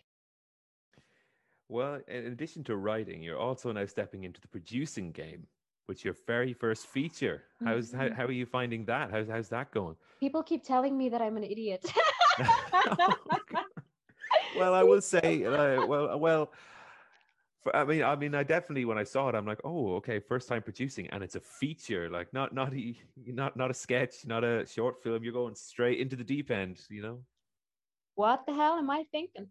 well 1.70 2.00
in 2.08 2.26
addition 2.26 2.64
to 2.64 2.76
writing 2.76 3.22
you're 3.22 3.38
also 3.38 3.72
now 3.72 3.86
stepping 3.86 4.24
into 4.24 4.40
the 4.40 4.48
producing 4.48 5.12
game 5.12 5.46
with 5.88 6.04
your 6.04 6.14
very 6.26 6.52
first 6.52 6.86
feature 6.86 7.44
how's 7.64 7.90
mm-hmm. 7.90 8.08
how, 8.08 8.14
how 8.14 8.24
are 8.24 8.32
you 8.32 8.46
finding 8.46 8.84
that 8.84 9.10
how's, 9.10 9.28
how's 9.28 9.48
that 9.48 9.70
going 9.72 9.96
people 10.20 10.42
keep 10.42 10.64
telling 10.64 10.96
me 10.96 11.08
that 11.08 11.22
i'm 11.22 11.36
an 11.36 11.44
idiot 11.44 11.84
oh, 12.38 13.14
well 14.58 14.74
i 14.74 14.82
will 14.82 15.00
say 15.00 15.44
uh, 15.44 15.84
well 15.86 16.18
well 16.18 16.52
for, 17.62 17.76
I 17.76 17.84
mean, 17.84 18.02
I 18.02 18.16
mean, 18.16 18.34
I 18.34 18.42
definitely 18.42 18.86
when 18.86 18.96
I 18.96 19.04
saw 19.04 19.28
it, 19.28 19.34
I'm 19.34 19.46
like, 19.46 19.60
oh, 19.64 19.94
okay, 19.96 20.18
first 20.18 20.48
time 20.48 20.62
producing, 20.62 21.08
and 21.10 21.22
it's 21.22 21.36
a 21.36 21.40
feature, 21.40 22.08
like 22.08 22.32
not 22.32 22.54
not 22.54 22.72
a 22.72 22.96
not 23.26 23.54
not 23.56 23.70
a 23.70 23.74
sketch, 23.74 24.26
not 24.26 24.44
a 24.44 24.66
short 24.66 25.02
film. 25.02 25.22
You're 25.22 25.34
going 25.34 25.54
straight 25.54 25.98
into 25.98 26.16
the 26.16 26.24
deep 26.24 26.50
end, 26.50 26.80
you 26.88 27.02
know. 27.02 27.18
What 28.14 28.46
the 28.46 28.54
hell 28.54 28.78
am 28.78 28.88
I 28.88 29.04
thinking? 29.12 29.48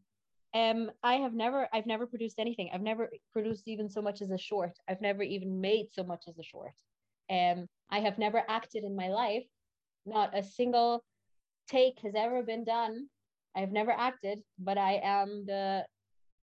Um, 0.53 0.91
I 1.03 1.15
have 1.15 1.33
never, 1.33 1.67
I've 1.73 1.85
never 1.85 2.07
produced 2.07 2.39
anything. 2.39 2.69
I've 2.73 2.81
never 2.81 3.09
produced 3.33 3.67
even 3.67 3.89
so 3.89 4.01
much 4.01 4.21
as 4.21 4.31
a 4.31 4.37
short. 4.37 4.73
I've 4.87 5.01
never 5.01 5.21
even 5.21 5.61
made 5.61 5.87
so 5.91 6.03
much 6.03 6.23
as 6.27 6.37
a 6.39 6.43
short. 6.43 6.73
Um, 7.29 7.67
I 7.91 7.99
have 7.99 8.17
never 8.17 8.43
acted 8.47 8.83
in 8.83 8.95
my 8.95 9.09
life. 9.09 9.45
Not 10.05 10.35
a 10.35 10.43
single 10.43 11.03
take 11.67 11.99
has 12.03 12.13
ever 12.15 12.41
been 12.41 12.63
done. 12.63 13.07
I've 13.55 13.71
never 13.71 13.91
acted, 13.91 14.39
but 14.57 14.77
I 14.77 14.99
am 15.03 15.45
the 15.45 15.85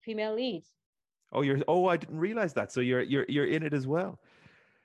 female 0.03 0.35
lead 0.35 0.63
Oh, 1.31 1.41
you're. 1.41 1.59
Oh, 1.67 1.87
I 1.87 1.97
didn't 1.97 2.17
realize 2.17 2.53
that. 2.53 2.71
So 2.71 2.81
you're 2.81 3.01
you're 3.01 3.25
you're 3.29 3.45
in 3.45 3.63
it 3.63 3.73
as 3.73 3.85
well. 3.85 4.19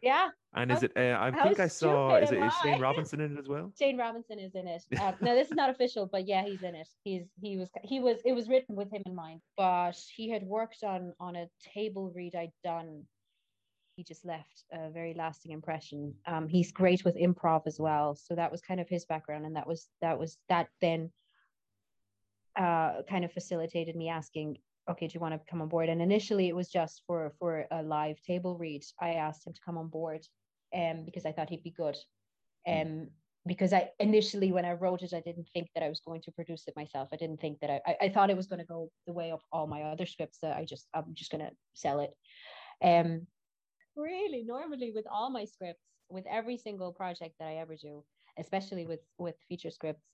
Yeah. 0.03 0.29
And 0.57 0.71
is 0.71 0.83
it? 0.85 0.93
Uh, 0.97 1.19
I 1.21 1.31
think 1.31 1.59
I 1.59 1.67
saw. 1.67 2.17
Is 2.17 2.31
it 2.31 2.39
is 2.39 2.53
Shane 2.63 2.81
Robinson 2.89 3.21
in 3.21 3.37
it 3.37 3.41
as 3.41 3.49
well? 3.49 3.73
Shane 3.79 3.99
Robinson 3.99 4.39
is 4.39 4.55
in 4.55 4.69
it. 4.69 4.83
Uh, 5.05 5.13
no, 5.21 5.35
this 5.35 5.49
is 5.49 5.55
not 5.55 5.69
official, 5.69 6.09
but 6.11 6.27
yeah, 6.27 6.45
he's 6.45 6.63
in 6.63 6.75
it. 6.75 6.89
He's 7.03 7.25
he 7.41 7.59
was 7.59 7.69
he 7.83 8.01
was 8.01 8.19
it 8.25 8.33
was 8.33 8.49
written 8.49 8.77
with 8.77 8.91
him 8.93 9.03
in 9.07 9.15
mind, 9.15 9.41
but 9.57 9.99
he 10.15 10.31
had 10.31 10.45
worked 10.45 10.85
on 10.85 11.13
on 11.19 11.37
a 11.37 11.47
table 11.75 12.13
read 12.15 12.35
I'd 12.35 12.53
done. 12.63 13.03
He 13.97 14.05
just 14.05 14.25
left 14.25 14.65
a 14.73 14.91
very 14.91 15.15
lasting 15.15 15.53
impression. 15.53 16.15
Um, 16.27 16.49
he's 16.49 16.73
great 16.73 17.05
with 17.05 17.17
improv 17.17 17.63
as 17.67 17.79
well, 17.79 18.15
so 18.15 18.35
that 18.35 18.51
was 18.51 18.61
kind 18.61 18.81
of 18.81 18.89
his 18.89 19.05
background, 19.05 19.45
and 19.47 19.57
that 19.57 19.67
was 19.67 19.89
that 20.01 20.19
was 20.19 20.39
that 20.49 20.69
then 20.81 21.11
uh, 22.57 23.03
kind 23.09 23.25
of 23.25 23.33
facilitated 23.33 23.97
me 23.97 24.09
asking 24.09 24.57
okay, 24.89 25.07
do 25.07 25.15
you 25.15 25.21
want 25.21 25.35
to 25.35 25.41
come 25.51 25.63
on 25.63 25.69
board? 25.69 25.89
And 25.89 26.03
initially 26.03 26.49
it 26.49 26.57
was 26.57 26.69
just 26.69 27.03
for 27.07 27.33
for 27.39 27.67
a 27.71 27.83
live 27.83 28.21
table 28.23 28.57
read. 28.57 28.85
I 29.01 29.15
asked 29.15 29.47
him 29.47 29.53
to 29.53 29.61
come 29.65 29.77
on 29.77 29.89
board 29.89 30.27
um, 30.75 31.05
because 31.05 31.27
I 31.27 31.33
thought 31.33 31.51
he'd 31.51 31.63
be 31.63 31.71
good. 31.71 31.97
Hmm. 32.67 32.81
Um, 32.81 33.09
because 33.47 33.75
I 33.75 33.91
initially 34.01 34.53
when 34.53 34.65
I 34.65 34.73
wrote 34.73 35.03
it, 35.03 35.13
I 35.13 35.21
didn't 35.21 35.49
think 35.53 35.69
that 35.75 35.83
I 35.83 35.89
was 35.89 36.01
going 36.01 36.23
to 36.23 36.33
produce 36.33 36.65
it 36.67 36.75
myself. 36.77 37.09
I 37.13 37.17
didn't 37.17 37.41
think 37.41 37.61
that 37.61 37.71
I 37.71 37.81
I, 37.87 37.97
I 38.07 38.09
thought 38.09 38.31
it 38.31 38.37
was 38.37 38.47
going 38.47 38.61
to 38.61 38.65
go 38.65 38.91
the 39.07 39.13
way 39.13 39.33
of 39.33 39.41
all 39.53 39.67
my 39.67 39.83
other 39.83 40.07
scripts 40.07 40.39
that 40.41 40.57
I 40.57 40.65
just 40.65 40.89
I'm 40.95 41.13
just 41.13 41.31
gonna 41.31 41.51
sell 41.75 42.01
it. 42.01 42.11
Um 42.83 43.27
really 43.97 44.43
normally 44.45 44.93
with 44.95 45.07
all 45.11 45.31
my 45.31 45.45
scripts, 45.45 45.85
with 46.09 46.25
every 46.29 46.57
single 46.57 46.93
project 46.93 47.35
that 47.39 47.49
I 47.49 47.57
ever 47.57 47.77
do, 47.77 48.03
especially 48.39 48.87
with 48.87 49.01
with 49.19 49.37
feature 49.49 49.71
scripts, 49.71 50.07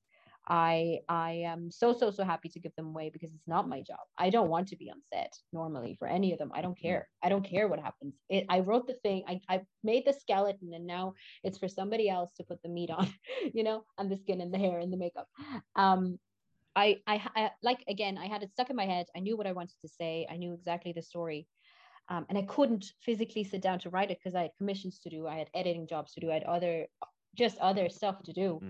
I 0.46 1.00
I 1.08 1.42
am 1.44 1.70
so 1.70 1.92
so 1.92 2.10
so 2.10 2.24
happy 2.24 2.48
to 2.48 2.60
give 2.60 2.74
them 2.76 2.86
away 2.86 3.10
because 3.10 3.32
it's 3.32 3.46
not 3.46 3.68
my 3.68 3.82
job. 3.82 4.00
I 4.18 4.30
don't 4.30 4.48
want 4.48 4.68
to 4.68 4.76
be 4.76 4.90
on 4.90 5.00
set 5.12 5.32
normally 5.52 5.96
for 5.98 6.08
any 6.08 6.32
of 6.32 6.38
them. 6.38 6.50
I 6.54 6.62
don't 6.62 6.76
mm-hmm. 6.76 6.88
care. 6.88 7.08
I 7.22 7.28
don't 7.28 7.44
care 7.44 7.68
what 7.68 7.78
happens. 7.78 8.14
It, 8.28 8.46
I 8.48 8.60
wrote 8.60 8.86
the 8.86 8.94
thing. 9.02 9.24
I 9.28 9.40
I 9.48 9.62
made 9.84 10.04
the 10.06 10.12
skeleton, 10.12 10.72
and 10.74 10.86
now 10.86 11.14
it's 11.44 11.58
for 11.58 11.68
somebody 11.68 12.08
else 12.08 12.32
to 12.36 12.44
put 12.44 12.62
the 12.62 12.68
meat 12.68 12.90
on, 12.90 13.12
you 13.54 13.62
know, 13.62 13.84
and 13.98 14.10
the 14.10 14.16
skin 14.16 14.40
and 14.40 14.52
the 14.52 14.58
hair 14.58 14.78
and 14.78 14.92
the 14.92 14.96
makeup. 14.96 15.28
Um, 15.76 16.18
I, 16.74 16.98
I 17.06 17.20
I 17.36 17.50
like 17.62 17.84
again. 17.88 18.18
I 18.18 18.26
had 18.26 18.42
it 18.42 18.52
stuck 18.52 18.70
in 18.70 18.76
my 18.76 18.86
head. 18.86 19.06
I 19.14 19.20
knew 19.20 19.36
what 19.36 19.46
I 19.46 19.52
wanted 19.52 19.76
to 19.82 19.88
say. 19.88 20.26
I 20.30 20.36
knew 20.36 20.54
exactly 20.54 20.92
the 20.92 21.02
story. 21.02 21.46
Um, 22.08 22.26
and 22.28 22.36
I 22.36 22.42
couldn't 22.42 22.86
physically 23.02 23.44
sit 23.44 23.62
down 23.62 23.78
to 23.80 23.90
write 23.90 24.10
it 24.10 24.18
because 24.18 24.34
I 24.34 24.42
had 24.42 24.50
commissions 24.58 24.98
to 25.00 25.10
do, 25.10 25.28
I 25.28 25.36
had 25.36 25.50
editing 25.54 25.86
jobs 25.86 26.12
to 26.14 26.20
do, 26.20 26.30
I 26.30 26.34
had 26.34 26.42
other 26.42 26.86
just 27.36 27.56
other 27.58 27.88
stuff 27.88 28.22
to 28.24 28.32
do. 28.32 28.60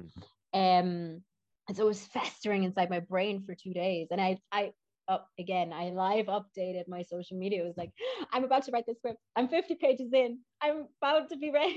Mm. 0.54 0.80
Um, 0.80 1.22
and 1.70 1.76
so 1.76 1.84
it 1.84 1.86
was 1.86 2.04
festering 2.06 2.64
inside 2.64 2.90
my 2.90 2.98
brain 2.98 3.44
for 3.46 3.54
two 3.54 3.72
days 3.72 4.08
and 4.10 4.20
i 4.20 4.36
i 4.50 4.72
up 5.10 5.28
again. 5.38 5.72
I 5.72 5.90
live 5.90 6.26
updated 6.26 6.84
my 6.86 7.02
social 7.02 7.36
media. 7.36 7.62
It 7.62 7.66
was 7.66 7.76
like, 7.76 7.90
I'm 8.32 8.44
about 8.44 8.64
to 8.64 8.72
write 8.72 8.84
this 8.86 8.98
script. 8.98 9.18
I'm 9.36 9.48
50 9.48 9.74
pages 9.74 10.10
in. 10.14 10.38
I'm 10.62 10.86
about 11.02 11.28
to 11.30 11.36
be 11.36 11.50
ready. 11.54 11.76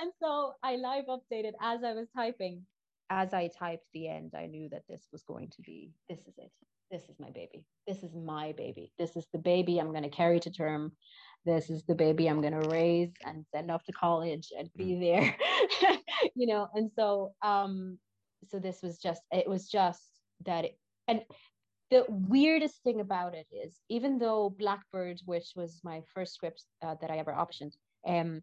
and 0.00 0.12
so 0.22 0.52
I 0.62 0.76
live 0.76 1.06
updated 1.06 1.52
as 1.60 1.82
I 1.82 1.94
was 1.94 2.06
typing. 2.14 2.64
As 3.10 3.32
I 3.32 3.48
typed 3.58 3.86
the 3.94 4.08
end, 4.08 4.34
I 4.36 4.46
knew 4.46 4.68
that 4.68 4.82
this 4.86 5.08
was 5.10 5.22
going 5.22 5.48
to 5.48 5.62
be, 5.62 5.92
this 6.10 6.20
is 6.20 6.34
it. 6.36 6.50
This 6.90 7.08
is 7.08 7.18
my 7.18 7.30
baby. 7.30 7.64
This 7.86 8.02
is 8.02 8.14
my 8.14 8.52
baby. 8.52 8.92
This 8.98 9.16
is 9.16 9.26
the 9.32 9.38
baby 9.38 9.78
I'm 9.78 9.90
going 9.90 10.02
to 10.02 10.10
carry 10.10 10.40
to 10.40 10.50
term. 10.50 10.92
This 11.46 11.70
is 11.70 11.82
the 11.84 11.94
baby 11.94 12.28
I'm 12.28 12.42
going 12.42 12.60
to 12.60 12.68
raise 12.68 13.12
and 13.24 13.46
send 13.54 13.70
off 13.70 13.84
to 13.84 13.92
college 13.92 14.48
and 14.58 14.68
be 14.76 14.92
mm. 14.92 15.00
there. 15.00 15.36
you 16.34 16.46
know, 16.46 16.68
and 16.74 16.90
so, 16.94 17.32
um, 17.42 17.98
so 18.48 18.58
this 18.58 18.82
was 18.82 18.98
just, 18.98 19.22
it 19.30 19.48
was 19.48 19.68
just 19.68 20.02
that, 20.44 20.64
it, 20.64 20.78
and 21.06 21.22
the 21.90 22.04
weirdest 22.08 22.82
thing 22.82 23.00
about 23.00 23.34
it 23.34 23.46
is 23.50 23.80
even 23.88 24.18
though 24.18 24.54
blackbird 24.58 25.18
which 25.24 25.52
was 25.56 25.80
my 25.82 26.02
first 26.14 26.34
script 26.34 26.62
uh, 26.82 26.94
that 27.00 27.10
i 27.10 27.16
ever 27.16 27.32
optioned 27.32 27.72
um 28.06 28.42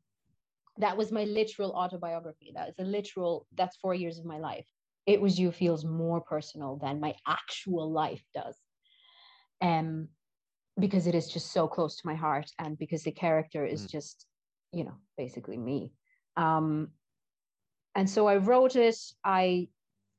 that 0.78 0.98
was 0.98 1.12
my 1.12 1.24
literal 1.24 1.72
autobiography. 1.72 2.52
That 2.54 2.70
is 2.70 2.80
a 2.80 2.84
literal 2.84 3.48
that's 3.56 3.78
four 3.78 3.94
years 3.94 4.20
of 4.20 4.26
my 4.26 4.40
life. 4.40 4.68
It 5.06 5.22
was 5.22 5.40
you 5.40 5.52
feels 5.52 5.86
more 5.86 6.22
personal 6.22 6.78
than 6.82 7.00
my 7.00 7.16
actual 7.28 7.92
life 7.92 8.24
does. 8.34 8.58
Um 9.62 10.10
because 10.78 11.08
it 11.08 11.16
is 11.16 11.30
just 11.30 11.54
so 11.54 11.68
close 11.70 11.96
to 11.96 12.08
my 12.08 12.16
heart 12.16 12.52
and 12.60 12.78
because 12.78 13.04
the 13.04 13.12
character 13.12 13.66
is 13.66 13.84
mm. 13.84 13.92
just 13.92 14.26
you 14.72 14.84
know 14.84 14.96
basically 15.18 15.58
me. 15.58 15.94
Um 16.36 16.90
and 17.96 18.10
so 18.10 18.28
i 18.28 18.36
wrote 18.36 18.76
it. 18.76 18.98
I 19.24 19.70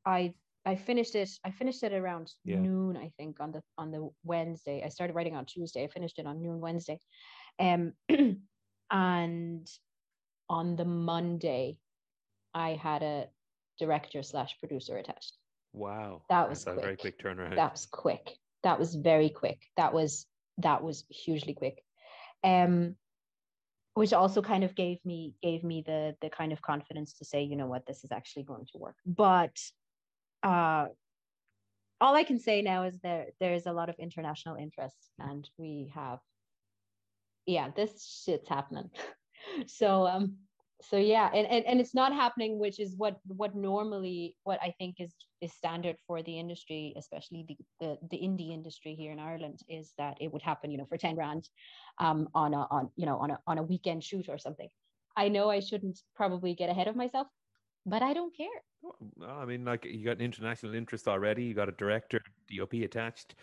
i 0.06 0.32
I 0.66 0.74
finished 0.74 1.14
it. 1.14 1.30
I 1.44 1.52
finished 1.52 1.84
it 1.84 1.92
around 1.92 2.32
yeah. 2.44 2.56
noon, 2.58 2.96
I 2.96 3.12
think, 3.16 3.38
on 3.38 3.52
the 3.52 3.62
on 3.78 3.92
the 3.92 4.10
Wednesday. 4.24 4.82
I 4.84 4.88
started 4.88 5.14
writing 5.14 5.36
on 5.36 5.46
Tuesday. 5.46 5.84
I 5.84 5.88
finished 5.88 6.18
it 6.18 6.26
on 6.26 6.42
noon 6.42 6.60
Wednesday, 6.60 6.98
um, 7.60 7.92
and 8.90 9.70
on 10.48 10.76
the 10.76 10.84
Monday, 10.84 11.78
I 12.52 12.70
had 12.70 13.02
a 13.02 13.28
director 13.78 14.22
slash 14.24 14.58
producer 14.58 14.96
attached. 14.96 15.36
Wow, 15.72 16.22
that 16.30 16.48
was 16.48 16.66
a 16.66 16.74
very 16.74 16.96
quick 16.96 17.22
turnaround. 17.22 17.54
That 17.54 17.72
was 17.72 17.86
quick. 17.86 18.36
That 18.64 18.78
was 18.78 18.96
very 18.96 19.28
quick. 19.28 19.60
That 19.76 19.92
was 19.92 20.26
that 20.58 20.82
was 20.82 21.04
hugely 21.10 21.54
quick, 21.54 21.84
um, 22.42 22.96
which 23.94 24.12
also 24.12 24.42
kind 24.42 24.64
of 24.64 24.74
gave 24.74 24.98
me 25.04 25.34
gave 25.44 25.62
me 25.62 25.84
the 25.86 26.16
the 26.20 26.30
kind 26.30 26.52
of 26.52 26.60
confidence 26.60 27.12
to 27.18 27.24
say, 27.24 27.44
you 27.44 27.54
know 27.54 27.68
what, 27.68 27.86
this 27.86 28.02
is 28.02 28.10
actually 28.10 28.42
going 28.42 28.66
to 28.72 28.78
work. 28.78 28.96
But 29.06 29.56
uh, 30.42 30.86
all 32.00 32.14
I 32.14 32.24
can 32.24 32.38
say 32.38 32.62
now 32.62 32.84
is 32.84 32.98
there 33.02 33.26
there's 33.40 33.66
a 33.66 33.72
lot 33.72 33.88
of 33.88 33.96
international 33.98 34.56
interest, 34.56 34.96
and 35.18 35.48
we 35.58 35.92
have, 35.94 36.18
yeah, 37.46 37.70
this 37.74 38.22
shit's 38.24 38.48
happening. 38.48 38.90
so 39.66 40.06
um, 40.06 40.36
so 40.82 40.98
yeah, 40.98 41.30
and, 41.32 41.46
and 41.46 41.64
and 41.64 41.80
it's 41.80 41.94
not 41.94 42.12
happening, 42.12 42.58
which 42.58 42.78
is 42.78 42.94
what 42.96 43.16
what 43.26 43.54
normally 43.54 44.36
what 44.44 44.58
I 44.62 44.74
think 44.78 44.96
is 45.00 45.14
is 45.40 45.52
standard 45.54 45.96
for 46.06 46.22
the 46.22 46.38
industry, 46.38 46.92
especially 46.96 47.46
the 47.48 47.56
the, 47.80 47.98
the 48.10 48.18
indie 48.18 48.52
industry 48.52 48.94
here 48.94 49.12
in 49.12 49.18
Ireland, 49.18 49.60
is 49.68 49.92
that 49.96 50.18
it 50.20 50.32
would 50.32 50.42
happen, 50.42 50.70
you 50.70 50.78
know, 50.78 50.86
for 50.86 50.98
ten 50.98 51.14
grand, 51.14 51.48
um, 51.98 52.28
on 52.34 52.52
a 52.52 52.66
on 52.70 52.90
you 52.96 53.06
know 53.06 53.18
on 53.18 53.30
a 53.30 53.38
on 53.46 53.58
a 53.58 53.62
weekend 53.62 54.04
shoot 54.04 54.28
or 54.28 54.38
something. 54.38 54.68
I 55.16 55.28
know 55.28 55.48
I 55.48 55.60
shouldn't 55.60 55.98
probably 56.14 56.54
get 56.54 56.68
ahead 56.68 56.88
of 56.88 56.96
myself, 56.96 57.26
but 57.86 58.02
I 58.02 58.12
don't 58.12 58.36
care. 58.36 58.60
Well, 59.16 59.30
I 59.30 59.44
mean, 59.44 59.64
like 59.64 59.84
you 59.84 60.04
got 60.04 60.16
an 60.16 60.22
international 60.22 60.74
interest 60.74 61.08
already. 61.08 61.44
You 61.44 61.54
got 61.54 61.68
a 61.68 61.72
director, 61.72 62.20
DOP 62.54 62.74
attached. 62.74 63.34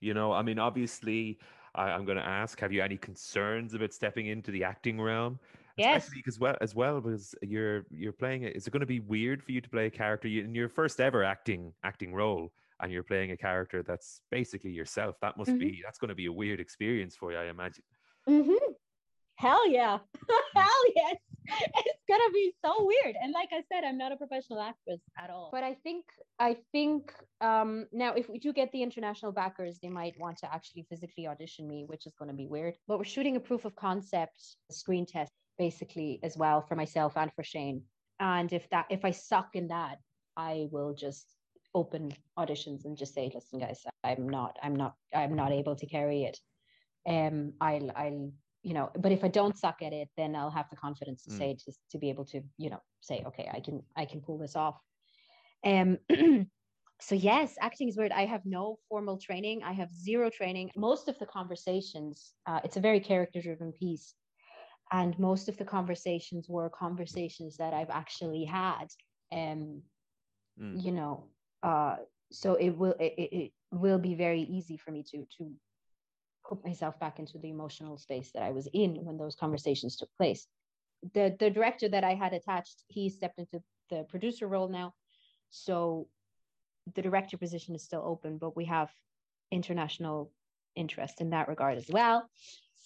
You 0.00 0.14
know, 0.14 0.32
I 0.32 0.42
mean, 0.42 0.58
obviously, 0.58 1.38
I, 1.74 1.90
am 1.90 2.04
going 2.04 2.18
to 2.18 2.26
ask: 2.26 2.58
Have 2.60 2.72
you 2.72 2.82
any 2.82 2.96
concerns 2.96 3.74
about 3.74 3.92
stepping 3.92 4.26
into 4.26 4.50
the 4.50 4.64
acting 4.64 5.00
realm? 5.00 5.38
Yes. 5.76 6.04
Especially 6.04 6.18
because 6.18 6.40
well, 6.40 6.56
as 6.60 6.74
well, 6.74 7.00
because 7.00 7.34
you're 7.42 7.86
you're 7.90 8.12
playing 8.12 8.42
it. 8.42 8.56
Is 8.56 8.66
it 8.66 8.70
going 8.70 8.80
to 8.80 8.86
be 8.86 9.00
weird 9.00 9.42
for 9.42 9.52
you 9.52 9.60
to 9.60 9.68
play 9.68 9.86
a 9.86 9.90
character 9.90 10.28
in 10.28 10.54
your 10.54 10.68
first 10.68 11.00
ever 11.00 11.24
acting 11.24 11.72
acting 11.84 12.12
role, 12.12 12.52
and 12.80 12.92
you're 12.92 13.02
playing 13.02 13.30
a 13.30 13.36
character 13.36 13.82
that's 13.82 14.20
basically 14.30 14.70
yourself? 14.70 15.16
That 15.20 15.36
must 15.36 15.50
mm-hmm. 15.50 15.58
be 15.58 15.80
that's 15.84 15.98
going 15.98 16.10
to 16.10 16.14
be 16.14 16.26
a 16.26 16.32
weird 16.32 16.60
experience 16.60 17.16
for 17.16 17.32
you, 17.32 17.38
I 17.38 17.46
imagine. 17.46 17.84
Mm-hmm. 18.28 18.72
Hell 19.36 19.70
yeah. 19.70 19.98
Hell 20.54 20.82
yes. 20.94 21.16
It's 21.86 22.04
gonna 22.08 22.32
be 22.32 22.52
so 22.64 22.84
weird. 22.84 23.16
And 23.22 23.32
like 23.32 23.50
I 23.52 23.62
said, 23.72 23.84
I'm 23.84 23.98
not 23.98 24.12
a 24.12 24.16
professional 24.16 24.60
actress 24.60 25.00
at 25.22 25.30
all. 25.30 25.50
But 25.52 25.64
I 25.64 25.74
think 25.74 26.04
I 26.38 26.56
think 26.72 27.12
um 27.40 27.86
now 27.92 28.14
if 28.14 28.28
we 28.28 28.38
do 28.38 28.52
get 28.52 28.72
the 28.72 28.82
international 28.82 29.32
backers, 29.32 29.78
they 29.82 29.88
might 29.88 30.18
want 30.18 30.38
to 30.38 30.52
actually 30.52 30.86
physically 30.88 31.26
audition 31.26 31.68
me, 31.68 31.84
which 31.86 32.06
is 32.06 32.14
gonna 32.18 32.34
be 32.34 32.46
weird. 32.46 32.74
But 32.88 32.98
we're 32.98 33.04
shooting 33.04 33.36
a 33.36 33.40
proof 33.40 33.64
of 33.64 33.76
concept 33.76 34.56
screen 34.70 35.06
test 35.06 35.32
basically 35.58 36.18
as 36.22 36.36
well 36.36 36.62
for 36.62 36.74
myself 36.74 37.16
and 37.16 37.32
for 37.34 37.44
Shane. 37.44 37.82
And 38.18 38.52
if 38.52 38.68
that 38.70 38.86
if 38.90 39.04
I 39.04 39.12
suck 39.12 39.50
in 39.54 39.68
that, 39.68 39.98
I 40.36 40.68
will 40.70 40.94
just 40.94 41.26
open 41.74 42.12
auditions 42.38 42.84
and 42.84 42.96
just 42.96 43.14
say, 43.14 43.30
listen, 43.34 43.58
guys, 43.58 43.82
I'm 44.04 44.28
not, 44.28 44.58
I'm 44.62 44.74
not, 44.74 44.94
I'm 45.14 45.36
not 45.36 45.52
able 45.52 45.76
to 45.76 45.86
carry 45.86 46.24
it. 46.24 46.38
Um, 47.06 47.54
I'll, 47.60 47.90
I'll 47.96 48.32
you 48.62 48.74
know 48.74 48.90
but 48.98 49.12
if 49.12 49.24
i 49.24 49.28
don't 49.28 49.58
suck 49.58 49.80
at 49.82 49.92
it 49.92 50.08
then 50.16 50.36
i'll 50.36 50.50
have 50.50 50.68
the 50.70 50.76
confidence 50.76 51.22
to 51.24 51.30
mm. 51.30 51.38
say 51.38 51.56
to, 51.58 51.72
to 51.90 51.98
be 51.98 52.10
able 52.10 52.24
to 52.24 52.42
you 52.58 52.70
know 52.70 52.80
say 53.00 53.22
okay 53.26 53.48
i 53.52 53.60
can 53.60 53.82
i 53.96 54.04
can 54.04 54.20
pull 54.20 54.38
this 54.38 54.56
off. 54.56 54.76
Um 55.64 55.98
so 57.00 57.14
yes 57.14 57.54
acting 57.60 57.88
is 57.88 57.96
weird. 57.96 58.12
I 58.12 58.26
have 58.26 58.42
no 58.44 58.78
formal 58.88 59.18
training. 59.18 59.62
I 59.62 59.72
have 59.72 59.90
zero 59.90 60.30
training. 60.30 60.70
Most 60.76 61.08
of 61.08 61.18
the 61.18 61.26
conversations 61.26 62.32
uh, 62.46 62.60
it's 62.64 62.76
a 62.76 62.80
very 62.80 63.00
character 63.00 63.40
driven 63.40 63.72
piece. 63.72 64.14
And 64.92 65.16
most 65.18 65.48
of 65.48 65.56
the 65.56 65.64
conversations 65.64 66.48
were 66.48 66.68
conversations 66.68 67.56
that 67.56 67.72
i've 67.72 67.90
actually 67.90 68.44
had 68.44 68.86
um 69.32 69.82
mm. 70.60 70.84
you 70.84 70.92
know 70.92 71.24
uh 71.62 71.96
so 72.32 72.54
it 72.54 72.70
will 72.70 72.94
it, 73.00 73.14
it 73.16 73.52
will 73.72 73.98
be 73.98 74.14
very 74.14 74.42
easy 74.42 74.76
for 74.76 74.90
me 74.90 75.02
to 75.10 75.26
to 75.38 75.50
put 76.50 76.64
myself 76.64 76.98
back 76.98 77.20
into 77.20 77.38
the 77.38 77.48
emotional 77.48 77.96
space 77.96 78.32
that 78.34 78.42
I 78.42 78.50
was 78.50 78.68
in 78.72 78.96
when 79.04 79.16
those 79.16 79.36
conversations 79.36 79.96
took 79.96 80.10
place. 80.16 80.46
The 81.14 81.34
the 81.38 81.48
director 81.48 81.88
that 81.88 82.04
I 82.04 82.14
had 82.14 82.32
attached, 82.34 82.82
he 82.88 83.08
stepped 83.08 83.38
into 83.38 83.62
the 83.88 84.04
producer 84.08 84.46
role 84.48 84.68
now. 84.68 84.92
So 85.50 86.08
the 86.94 87.02
director 87.02 87.38
position 87.38 87.74
is 87.74 87.84
still 87.84 88.02
open, 88.04 88.38
but 88.38 88.56
we 88.56 88.64
have 88.66 88.90
international 89.52 90.32
interest 90.74 91.20
in 91.20 91.30
that 91.30 91.48
regard 91.48 91.78
as 91.78 91.88
well. 91.88 92.28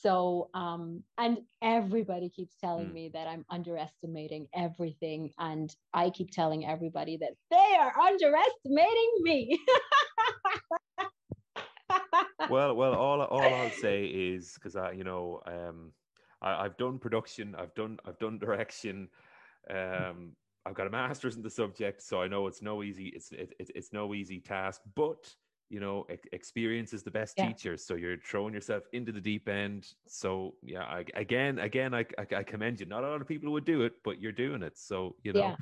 So, 0.03 0.51
um, 0.53 1.03
and 1.17 1.39
everybody 1.63 2.29
keeps 2.29 2.57
telling 2.57 2.89
mm. 2.89 2.93
me 2.93 3.11
that 3.15 3.27
I'm 3.27 3.47
underestimating 3.49 4.49
everything. 4.55 5.31
And 5.39 5.75
I 5.95 6.11
keep 6.11 6.31
telling 6.31 6.67
everybody 6.67 7.17
that 7.19 7.33
they 7.51 7.77
are 7.81 7.95
underestimating 7.99 9.13
me. 9.23 9.59
well, 12.51 12.75
well, 12.75 12.95
all 12.95 13.21
all 13.23 13.55
I'll 13.55 13.71
say 13.71 14.05
is 14.07 14.55
because 14.55 14.77
I, 14.77 14.93
you 14.93 15.05
know, 15.05 15.41
um, 15.47 15.93
I, 16.43 16.63
have 16.65 16.77
done 16.77 16.99
production, 16.99 17.55
I've 17.57 17.75
done 17.75 17.99
I've 18.07 18.19
done 18.19 18.39
direction, 18.39 19.09
um, 19.71 20.33
I've 20.67 20.75
got 20.75 20.87
a 20.87 20.91
master's 20.91 21.37
in 21.37 21.43
the 21.43 21.51
subject, 21.51 22.03
so 22.03 22.23
I 22.23 22.29
know 22.29 22.47
it's 22.47 22.63
no 22.63 22.83
easy 22.83 23.09
it's 23.09 23.33
it, 23.33 23.55
it 23.59 23.71
it's 23.75 23.93
no 23.93 24.15
easy 24.15 24.41
task, 24.41 24.81
but 24.95 25.35
you 25.71 25.81
know 25.81 26.07
experience 26.33 26.93
is 26.93 27.03
the 27.03 27.11
best 27.11 27.35
yeah. 27.37 27.49
teacher 27.49 27.77
so 27.77 27.95
you're 27.95 28.19
throwing 28.19 28.55
yourself 28.55 28.85
into 28.93 29.13
the 29.13 29.21
deep 29.21 29.49
end 29.49 29.95
so 30.07 30.55
yeah 30.63 30.83
I, 30.83 31.05
again 31.15 31.59
again 31.59 31.95
I, 31.95 32.05
I, 32.19 32.37
I 32.37 32.43
commend 32.43 32.81
you 32.81 32.87
not 32.87 33.03
a 33.03 33.09
lot 33.09 33.21
of 33.21 33.27
people 33.27 33.51
would 33.53 33.65
do 33.65 33.83
it 33.83 33.95
but 34.05 34.21
you're 34.21 34.33
doing 34.33 34.63
it 34.63 34.77
so 34.77 35.17
you 35.23 35.33
know 35.33 35.57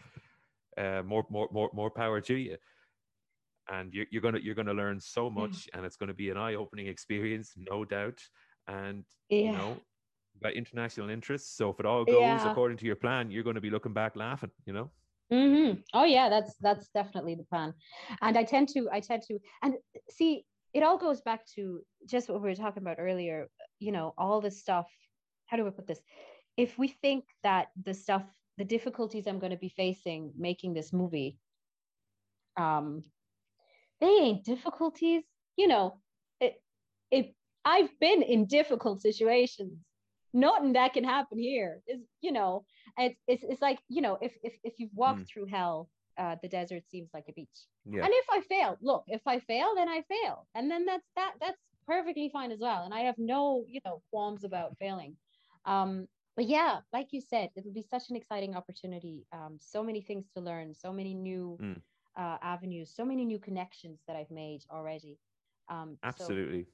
yeah. 0.77 0.99
uh, 0.99 1.03
more 1.05 1.25
more 1.31 1.49
more 1.53 1.71
more 1.73 1.91
power 1.91 2.21
to 2.21 2.35
you 2.35 2.57
and 3.71 3.93
you're, 3.93 4.07
you're 4.11 4.23
gonna 4.23 4.39
you're 4.43 4.55
gonna 4.55 4.75
learn 4.75 5.01
so 5.01 5.31
much 5.31 5.51
mm. 5.53 5.69
and 5.75 5.87
it's 5.87 5.97
going 5.97 6.09
to 6.09 6.15
be 6.15 6.31
an 6.31 6.37
eye-opening 6.37 6.87
experience 6.87 7.53
no 7.57 7.85
doubt 7.85 8.21
and 8.69 9.05
yeah. 9.29 9.39
you 9.39 9.53
know 9.53 9.77
about 10.41 10.55
international 10.55 11.11
interests 11.11 11.57
so 11.57 11.71
if 11.71 11.79
it 11.79 11.87
all 11.87 12.05
goes 12.05 12.17
yeah. 12.21 12.51
according 12.51 12.77
to 12.77 12.87
your 12.87 12.97
plan 12.97 13.31
you're 13.31 13.45
going 13.45 13.55
to 13.55 13.61
be 13.61 13.71
looking 13.71 13.93
back 13.93 14.17
laughing 14.17 14.51
you 14.67 14.73
know 14.73 14.91
mm-hmm. 15.33 15.79
oh 15.95 16.05
yeah 16.05 16.29
that's 16.29 16.55
that's 16.61 16.89
definitely 16.95 17.35
the 17.35 17.45
plan 17.45 17.73
and 18.23 18.37
i 18.37 18.43
tend 18.43 18.69
to 18.69 18.89
i 18.93 18.99
tend 18.99 19.23
to 19.23 19.39
and 19.63 19.75
see 20.11 20.45
it 20.75 20.83
all 20.83 20.97
goes 20.97 21.21
back 21.21 21.47
to 21.47 21.81
just 22.09 22.29
what 22.29 22.41
we 22.43 22.49
were 22.49 22.55
talking 22.55 22.83
about 22.83 22.97
earlier 22.99 23.49
you 23.79 23.93
know 23.93 24.15
all 24.19 24.41
this 24.41 24.59
stuff 24.59 24.89
how 25.47 25.57
do 25.57 25.67
i 25.67 25.71
put 25.71 25.87
this 25.87 26.01
if 26.57 26.79
we 26.79 26.89
think 26.89 27.25
that 27.43 27.69
the 27.85 27.95
stuff 27.95 28.25
the 28.59 28.65
difficulties 28.65 29.27
i'm 29.27 29.39
going 29.39 29.53
to 29.53 29.59
be 29.59 29.69
facing 29.69 30.33
making 30.37 30.75
this 30.75 30.93
movie 30.93 31.39
um 32.57 33.03
they 34.03 34.09
ain't 34.09 34.45
difficulties. 34.45 35.23
You 35.57 35.69
know, 35.69 35.99
it, 36.41 36.55
it, 37.11 37.35
I've 37.65 37.99
been 38.01 38.21
in 38.23 38.47
difficult 38.47 39.01
situations. 39.01 39.79
Nothing 40.35 40.75
that 40.75 40.93
can 40.93 41.05
happen 41.05 41.39
here 41.39 41.81
is, 41.87 42.01
you 42.21 42.33
know, 42.33 42.65
it's, 42.99 43.19
it's, 43.27 43.45
it's 43.49 43.63
like, 43.63 43.79
you 43.89 44.03
know, 44.03 44.19
if, 44.21 44.33
if, 44.43 44.55
if 44.65 44.75
you've 44.79 44.95
walked 44.95 45.21
mm. 45.21 45.29
through 45.29 45.47
hell 45.47 45.89
uh, 46.19 46.37
the 46.43 46.49
desert 46.49 46.83
seems 46.91 47.11
like 47.15 47.25
a 47.29 47.33
beach. 47.33 47.49
Yeah. 47.85 48.05
And 48.05 48.11
if 48.13 48.27
I 48.31 48.41
fail, 48.43 48.77
look, 48.81 49.05
if 49.07 49.23
I 49.27 49.41
fail, 49.41 49.75
then 49.75 49.89
I 49.89 50.03
fail, 50.03 50.47
and 50.55 50.71
then 50.71 50.85
that's 50.85 51.07
that 51.17 51.33
that's 51.41 51.59
perfectly 51.87 52.31
fine 52.33 52.53
as 52.53 52.61
well. 52.61 52.85
And 52.85 52.95
I 52.95 53.01
have 53.01 53.17
no 53.19 53.65
you 53.69 53.81
know 53.85 54.03
qualms 54.11 54.45
about 54.45 54.77
failing. 54.79 55.17
Um, 55.65 56.07
but 56.37 56.47
yeah, 56.47 56.81
like 56.93 57.09
you 57.13 57.21
said, 57.21 57.51
it'll 57.57 57.73
be 57.73 57.87
such 57.91 58.11
an 58.11 58.17
exciting 58.17 58.57
opportunity. 58.57 59.27
Um, 59.33 59.59
so 59.61 59.83
many 59.83 60.01
things 60.01 60.27
to 60.37 60.43
learn, 60.43 60.75
so 60.75 60.93
many 60.93 61.15
new 61.15 61.59
Mm. 61.61 61.81
Uh, 62.17 62.39
avenues, 62.43 62.95
so 62.95 63.05
many 63.05 63.25
new 63.25 63.39
connections 63.39 64.05
that 64.07 64.17
I've 64.17 64.31
made 64.31 64.65
already. 64.71 65.21
Um, 65.69 65.99
so- 66.09 66.37
Absolutely. 66.43 66.67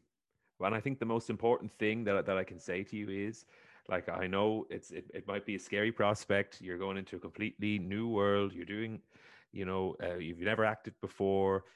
Well, 0.59 0.69
and 0.69 0.77
I 0.77 0.81
think 0.81 0.99
the 0.99 1.07
most 1.07 1.31
important 1.31 1.73
thing 1.73 2.05
that 2.05 2.27
that 2.27 2.39
I 2.39 2.45
can 2.45 2.59
say 2.61 2.85
to 2.85 2.97
you 2.97 3.09
is, 3.11 3.47
like, 3.89 4.09
I 4.09 4.27
know 4.27 4.67
it's 4.71 4.91
it, 4.91 5.11
it 5.15 5.27
might 5.27 5.47
be 5.47 5.57
a 5.57 5.59
scary 5.59 5.93
prospect. 5.93 6.61
You're 6.61 6.79
going 6.79 6.97
into 6.99 7.17
a 7.17 7.21
completely 7.21 7.79
new 7.79 8.09
world. 8.09 8.55
You're 8.55 8.65
doing, 8.67 9.03
you 9.53 9.65
know, 9.67 9.97
uh, 10.03 10.17
you've 10.17 10.39
never 10.41 10.65
acted 10.65 10.95
before, 11.01 11.67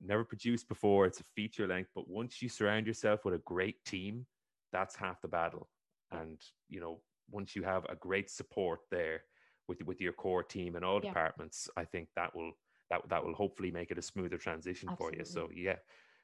never 0.00 0.24
produced 0.24 0.68
before. 0.68 1.06
It's 1.06 1.20
a 1.20 1.24
feature 1.24 1.66
length, 1.68 1.90
but 1.94 2.08
once 2.08 2.42
you 2.42 2.48
surround 2.48 2.86
yourself 2.86 3.24
with 3.24 3.34
a 3.34 3.38
great 3.40 3.84
team, 3.84 4.26
that's 4.72 4.96
half 4.96 5.22
the 5.22 5.28
battle. 5.28 5.70
And 6.10 6.42
you 6.68 6.80
know, 6.80 7.04
once 7.30 7.56
you 7.56 7.64
have 7.64 7.86
a 7.86 7.96
great 7.96 8.30
support 8.30 8.80
there 8.90 9.24
with 9.68 9.82
with 9.84 10.00
your 10.00 10.12
core 10.14 10.44
team 10.44 10.76
and 10.76 10.84
all 10.84 11.00
Yeah. 11.00 11.14
departments, 11.14 11.70
I 11.76 11.84
think 11.86 12.10
that 12.16 12.34
will 12.36 12.54
that 12.90 13.02
that 13.08 13.24
will 13.24 13.34
hopefully 13.34 13.70
make 13.70 13.90
it 13.90 13.98
a 13.98 14.02
smoother 14.02 14.38
transition 14.38 14.88
for 14.98 15.12
you. 15.12 15.24
So 15.24 15.48
yeah, 15.54 15.76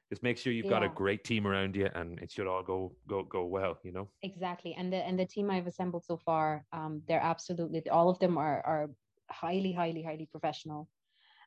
just 0.09 0.23
make 0.23 0.37
sure 0.37 0.53
you've 0.53 0.69
got 0.69 0.83
a 0.83 0.89
great 0.89 1.23
team 1.23 1.47
around 1.47 1.75
you, 1.75 1.89
and 1.95 2.19
it 2.19 2.31
should 2.31 2.47
all 2.47 2.63
go 2.63 2.95
go 3.07 3.23
go 3.23 3.45
well. 3.45 3.79
You 3.83 3.91
know. 3.91 4.09
Exactly. 4.21 4.75
And 4.77 4.91
the 4.91 4.97
and 4.97 5.19
the 5.19 5.25
team 5.25 5.49
I've 5.49 5.67
assembled 5.67 6.05
so 6.05 6.17
far, 6.17 6.65
um, 6.71 7.01
they're 7.07 7.23
absolutely 7.23 7.87
all 7.89 8.09
of 8.09 8.19
them 8.19 8.37
are 8.37 8.61
are 8.65 8.89
highly, 9.31 9.71
highly, 9.73 10.03
highly 10.03 10.27
professional 10.31 10.89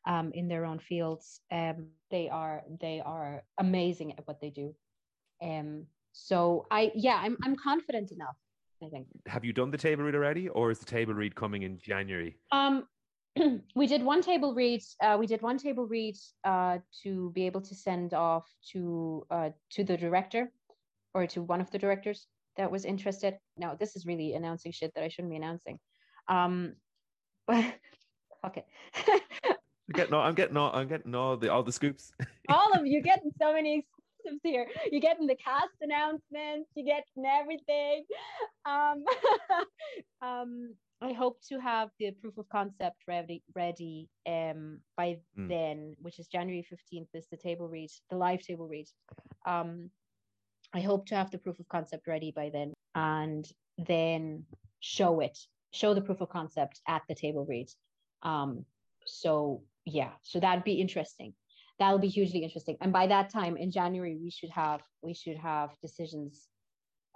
um 0.07 0.31
in 0.35 0.49
their 0.49 0.65
own 0.65 0.79
fields. 0.79 1.41
Um 1.51 1.89
they 2.11 2.29
are 2.29 2.63
they 2.81 3.03
are 3.05 3.43
amazing 3.59 4.13
at 4.19 4.27
what 4.27 4.41
they 4.41 4.51
do. 4.51 4.75
Um 5.43 5.87
so 6.13 6.67
I 6.71 6.93
yeah, 6.95 7.21
I'm 7.23 7.37
I'm 7.45 7.57
confident 7.57 8.13
enough, 8.13 8.37
I 8.83 8.89
think. 8.89 9.07
Have 9.27 9.45
you 9.45 9.53
done 9.53 9.71
the 9.71 9.79
table 9.79 10.05
read 10.05 10.15
already, 10.15 10.49
or 10.49 10.71
is 10.71 10.79
the 10.79 10.87
table 10.87 11.15
read 11.15 11.35
coming 11.35 11.63
in 11.63 11.79
January? 11.79 12.39
Um 12.53 12.87
we 13.75 13.87
did 13.87 14.03
one 14.03 14.23
table 14.23 14.55
read 14.55 14.83
uh, 15.03 15.17
we 15.19 15.27
did 15.27 15.43
one 15.43 15.59
table 15.59 15.87
read 15.87 16.17
uh, 16.45 16.79
to 17.03 17.31
be 17.35 17.47
able 17.47 17.61
to 17.61 17.75
send 17.75 18.15
off 18.15 18.49
to 18.73 19.27
uh, 19.31 19.51
to 19.71 19.85
the 19.85 19.97
director 19.97 20.51
or 21.15 21.27
to 21.27 21.43
one 21.43 21.61
of 21.61 21.71
the 21.71 21.79
directors 21.79 22.27
that 22.57 22.71
was 22.71 22.85
interested. 22.85 23.39
Now 23.57 23.75
this 23.75 23.97
is 23.97 24.07
really 24.07 24.35
announcing 24.35 24.73
shit 24.73 24.93
that 24.95 25.05
i 25.05 25.09
shouldn't 25.09 25.31
be 25.31 25.37
announcing. 25.37 25.79
Um 26.29 26.75
fuck 28.43 28.57
it. 28.57 28.67
I'm 29.09 29.93
getting 29.93 30.15
all, 30.15 30.23
I'm 30.23 30.35
getting 30.35 30.57
all, 30.57 30.75
I'm 30.75 30.89
getting 30.89 31.15
all 31.15 31.37
the 31.37 31.53
all 31.53 31.63
the 31.63 31.73
scoops. 31.73 32.13
all 32.49 32.73
of 32.73 32.87
you 32.87 33.03
getting 33.03 33.31
so 33.41 33.53
many 33.53 33.85
exclusives 34.25 34.41
here. 34.43 34.67
You're 34.91 35.01
getting 35.01 35.27
the 35.27 35.37
cast 35.37 35.77
announcements 35.81 36.71
you're 36.75 36.87
getting 36.87 37.25
everything. 37.25 38.05
Um 38.65 39.05
um 40.23 40.75
i 41.03 41.13
hope 41.13 41.39
to 41.43 41.59
have 41.61 41.91
the 41.99 42.11
proof 42.13 42.39
of 42.39 42.49
concept 42.49 42.97
ready 43.07 43.43
ready 43.55 44.09
um 44.27 44.81
by 44.97 45.19
Mm. 45.39 45.49
then 45.49 45.95
which 46.01 46.19
is 46.19 46.27
january 46.29 46.65
15th 46.73 47.09
is 47.15 47.27
the 47.31 47.37
table 47.37 47.69
read 47.69 47.91
the 48.11 48.17
live 48.17 48.43
table 48.43 48.67
read. 48.69 48.89
Um 49.47 49.91
i 50.73 50.81
hope 50.81 51.07
to 51.07 51.15
have 51.15 51.31
the 51.31 51.39
proof 51.39 51.59
of 51.61 51.69
concept 51.69 52.07
ready 52.07 52.33
by 52.33 52.51
then 52.51 52.73
and 52.95 53.45
then 53.79 54.45
show 54.81 55.21
it 55.21 55.39
show 55.73 55.93
the 55.95 56.01
proof 56.01 56.21
of 56.21 56.29
concept 56.31 56.81
at 56.89 57.03
the 57.09 57.15
table 57.15 57.45
read. 57.47 57.69
Um 58.23 58.65
so 59.05 59.63
yeah 59.85 60.13
so 60.23 60.41
that'd 60.41 60.65
be 60.65 60.81
interesting. 60.81 61.35
That'll 61.79 61.99
be 61.99 62.09
hugely 62.09 62.43
interesting. 62.43 62.77
And 62.81 62.91
by 62.93 63.07
that 63.09 63.29
time 63.31 63.57
in 63.59 63.71
january 63.71 64.17
we 64.17 64.31
should 64.31 64.51
have 64.51 64.81
we 65.03 65.13
should 65.15 65.37
have 65.37 65.71
decisions 65.83 66.49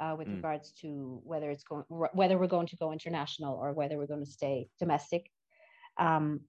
uh, 0.01 0.15
with 0.19 0.29
Mm. 0.29 0.37
regards 0.37 0.73
to 0.81 1.21
whether 1.25 1.51
it's 1.51 1.65
going 1.65 1.85
wh- 1.89 2.15
whether 2.17 2.37
we're 2.39 2.55
going 2.57 2.67
to 2.69 2.77
go 2.77 2.91
international 2.93 3.55
or 3.63 3.73
whether 3.73 3.97
we're 3.99 4.07
going 4.15 4.25
to 4.25 4.31
stay 4.41 4.69
domestic 4.79 5.31
um 5.99 6.41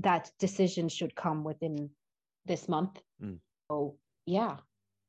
that 0.00 0.30
decision 0.38 0.88
should 0.88 1.14
come 1.14 1.44
within 1.44 1.90
this 2.44 2.68
month 2.68 3.00
Mm. 3.22 3.38
so 3.70 3.96
yeah 4.26 4.56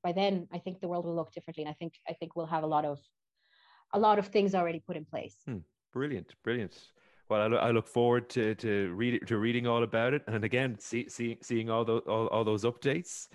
by 0.04 0.12
then 0.12 0.48
i 0.52 0.60
think 0.60 0.80
the 0.80 0.88
world 0.88 1.06
will 1.06 1.16
look 1.16 1.32
differently 1.34 1.64
and 1.64 1.72
i 1.72 1.78
think 1.80 1.94
i 2.08 2.14
think 2.14 2.36
we'll 2.36 2.46
have 2.56 2.64
a 2.64 2.68
lot 2.76 2.86
of 2.86 3.00
a 3.94 4.00
lot 4.00 4.20
of 4.20 4.28
things 4.28 4.54
already 4.56 4.80
put 4.80 4.98
in 4.98 5.06
place 5.06 5.38
Brilliant, 5.94 6.34
brilliant. 6.44 6.76
Well, 7.30 7.42
I, 7.42 7.48
lo- 7.48 7.58
I 7.68 7.70
look 7.70 7.88
forward 7.88 8.28
to 8.32 8.56
to 8.56 8.92
read 8.96 9.28
to 9.28 9.38
reading 9.38 9.68
all 9.68 9.84
about 9.84 10.16
it, 10.16 10.24
and 10.26 10.44
again, 10.44 10.80
see, 10.80 11.08
see, 11.08 11.38
seeing 11.44 11.70
all 11.70 11.86
those 11.86 12.02
all, 12.08 12.26
all 12.34 12.44
those 12.44 12.64
updates. 12.64 13.28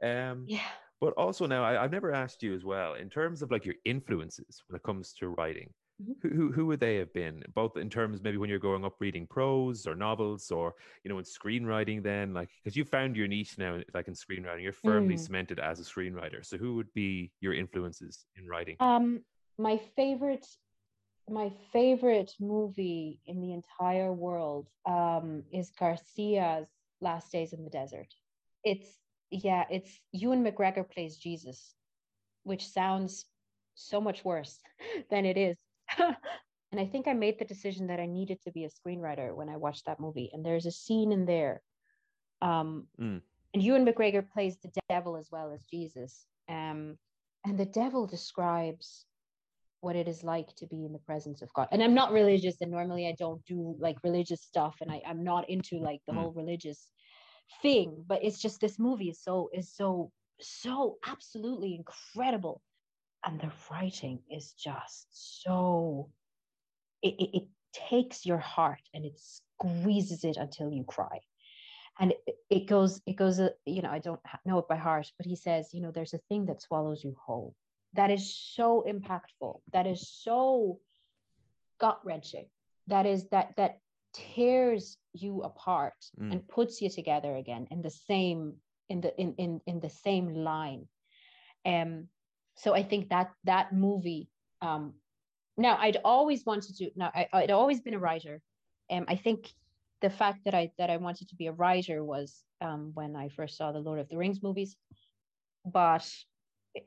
Um, 0.00 0.44
yeah 0.46 0.70
but 1.00 1.12
also 1.14 1.46
now, 1.46 1.62
I, 1.64 1.82
I've 1.82 1.92
never 1.92 2.12
asked 2.12 2.42
you 2.42 2.54
as 2.54 2.64
well 2.64 2.94
in 2.94 3.08
terms 3.10 3.42
of 3.42 3.50
like 3.50 3.64
your 3.64 3.74
influences 3.84 4.62
when 4.66 4.76
it 4.76 4.82
comes 4.82 5.12
to 5.14 5.28
writing. 5.28 5.72
Mhm. 6.02 6.14
Who, 6.22 6.28
who 6.28 6.52
who 6.52 6.66
would 6.66 6.80
they 6.80 6.96
have 6.96 7.12
been? 7.14 7.42
Both 7.54 7.76
in 7.76 7.88
terms 7.88 8.22
maybe 8.22 8.36
when 8.36 8.50
you're 8.50 8.58
growing 8.58 8.84
up 8.84 8.96
reading 9.00 9.26
prose 9.26 9.86
or 9.86 9.94
novels, 9.94 10.50
or 10.50 10.74
you 11.04 11.08
know 11.10 11.18
in 11.18 11.24
screenwriting. 11.24 12.02
Then 12.02 12.34
like 12.34 12.50
because 12.62 12.76
you 12.76 12.84
found 12.84 13.16
your 13.16 13.28
niche 13.28 13.56
now, 13.58 13.80
like 13.94 14.08
in 14.08 14.14
screenwriting, 14.14 14.62
you're 14.62 14.72
firmly 14.72 15.14
Mm. 15.14 15.20
cemented 15.20 15.58
as 15.58 15.80
a 15.80 15.84
screenwriter. 15.84 16.44
So 16.44 16.58
who 16.58 16.74
would 16.76 16.92
be 16.92 17.32
your 17.40 17.54
influences 17.54 18.26
in 18.36 18.46
writing? 18.46 18.76
Um, 18.80 19.24
my 19.58 19.78
favorite, 19.96 20.46
my 21.30 21.50
favorite 21.72 22.32
movie 22.38 23.20
in 23.26 23.40
the 23.40 23.52
entire 23.54 24.12
world 24.12 24.68
um, 24.84 25.44
is 25.50 25.70
Garcia's 25.78 26.68
Last 27.00 27.32
Days 27.32 27.52
in 27.54 27.64
the 27.64 27.70
Desert. 27.70 28.12
It's 28.64 28.98
yeah, 29.30 29.64
it's 29.70 29.90
Ewan 30.12 30.44
McGregor 30.44 30.88
plays 30.88 31.16
Jesus, 31.16 31.74
which 32.44 32.68
sounds 32.68 33.26
so 33.74 34.00
much 34.00 34.24
worse 34.24 34.58
than 35.10 35.24
it 35.24 35.36
is. 35.36 35.56
and 35.98 36.80
I 36.80 36.86
think 36.86 37.06
I 37.08 37.12
made 37.12 37.38
the 37.38 37.44
decision 37.44 37.86
that 37.88 38.00
I 38.00 38.06
needed 38.06 38.40
to 38.42 38.52
be 38.52 38.64
a 38.64 38.68
screenwriter 38.70 39.34
when 39.34 39.48
I 39.48 39.56
watched 39.56 39.86
that 39.86 40.00
movie. 40.00 40.30
And 40.32 40.44
there's 40.44 40.66
a 40.66 40.70
scene 40.70 41.12
in 41.12 41.26
there. 41.26 41.62
Um, 42.42 42.86
Mm. 43.00 43.22
and 43.54 43.62
Ewan 43.62 43.86
McGregor 43.86 44.28
plays 44.30 44.58
the 44.58 44.70
devil 44.88 45.16
as 45.16 45.28
well 45.30 45.50
as 45.52 45.64
Jesus. 45.66 46.26
Um, 46.48 46.98
and 47.44 47.58
the 47.58 47.64
devil 47.66 48.06
describes 48.06 49.06
what 49.80 49.96
it 49.96 50.08
is 50.08 50.22
like 50.24 50.54
to 50.56 50.66
be 50.66 50.84
in 50.84 50.92
the 50.92 50.98
presence 50.98 51.42
of 51.42 51.52
God. 51.54 51.68
And 51.70 51.82
I'm 51.82 51.94
not 51.94 52.12
religious, 52.12 52.56
and 52.60 52.70
normally 52.70 53.06
I 53.06 53.14
don't 53.18 53.44
do 53.44 53.76
like 53.78 53.96
religious 54.02 54.42
stuff, 54.42 54.76
and 54.80 54.90
I, 54.90 55.00
I'm 55.06 55.22
not 55.22 55.48
into 55.48 55.78
like 55.78 56.00
the 56.06 56.12
Mm. 56.12 56.16
whole 56.16 56.32
religious 56.32 56.90
thing. 57.62 58.04
But 58.06 58.24
it's 58.24 58.40
just 58.40 58.60
this 58.60 58.78
movie 58.78 59.10
is 59.10 59.20
so 59.22 59.50
is 59.52 59.72
so 59.74 60.12
so 60.40 60.98
absolutely 61.06 61.74
incredible, 61.74 62.62
and 63.24 63.40
the 63.40 63.52
writing 63.70 64.20
is 64.30 64.52
just 64.52 65.06
so 65.42 66.10
it, 67.02 67.14
it, 67.18 67.36
it 67.36 67.44
takes 67.72 68.26
your 68.26 68.38
heart 68.38 68.80
and 68.94 69.04
it 69.04 69.18
squeezes 69.18 70.24
it 70.24 70.36
until 70.36 70.72
you 70.72 70.84
cry. 70.84 71.20
And 71.98 72.12
it, 72.26 72.36
it 72.50 72.66
goes 72.66 73.00
it 73.06 73.16
goes 73.16 73.40
uh, 73.40 73.50
you 73.64 73.80
know 73.80 73.90
i 73.90 73.98
don't 73.98 74.20
know 74.44 74.58
it 74.58 74.68
by 74.68 74.76
heart 74.76 75.10
but 75.16 75.26
he 75.26 75.34
says 75.34 75.70
you 75.72 75.80
know 75.80 75.90
there's 75.90 76.12
a 76.12 76.20
thing 76.28 76.46
that 76.46 76.62
swallows 76.62 77.02
you 77.02 77.16
whole. 77.24 77.54
That 77.94 78.10
is 78.10 78.36
so 78.36 78.84
impactful. 78.86 79.60
That 79.72 79.86
is 79.86 80.06
so 80.06 80.80
gut 81.78 82.00
wrenching 82.04 82.46
that 82.86 83.06
is 83.06 83.28
that 83.28 83.54
that 83.56 83.78
tears 84.16 84.96
you 85.12 85.42
apart 85.42 85.94
Mm. 86.18 86.32
and 86.32 86.48
puts 86.48 86.80
you 86.82 86.88
together 86.90 87.36
again 87.36 87.66
in 87.70 87.82
the 87.82 87.90
same 88.08 88.40
in 88.88 89.00
the 89.00 89.12
in 89.20 89.34
in, 89.44 89.60
in 89.66 89.80
the 89.80 89.90
same 89.90 90.26
line. 90.50 90.82
Um 91.64 92.08
so 92.62 92.68
i 92.80 92.82
think 92.90 93.08
that 93.10 93.28
that 93.44 93.72
movie 93.72 94.24
um 94.62 94.94
now 95.58 95.76
i'd 95.84 96.00
always 96.04 96.40
wanted 96.46 96.74
to 96.78 96.90
now 96.96 97.10
I, 97.14 97.28
i'd 97.34 97.50
always 97.50 97.80
been 97.80 97.94
a 97.94 98.04
writer. 98.06 98.40
Um 98.90 99.04
i 99.08 99.16
think 99.16 99.52
the 100.00 100.10
fact 100.10 100.38
that 100.44 100.54
i 100.54 100.64
that 100.78 100.90
i 100.90 100.96
wanted 100.96 101.28
to 101.28 101.36
be 101.36 101.46
a 101.48 101.52
writer 101.62 101.98
was 102.04 102.44
um 102.66 102.92
when 102.94 103.16
i 103.16 103.28
first 103.28 103.56
saw 103.56 103.72
the 103.72 103.84
lord 103.86 104.00
of 104.00 104.08
the 104.08 104.16
rings 104.16 104.42
movies. 104.42 104.76
But 105.64 106.06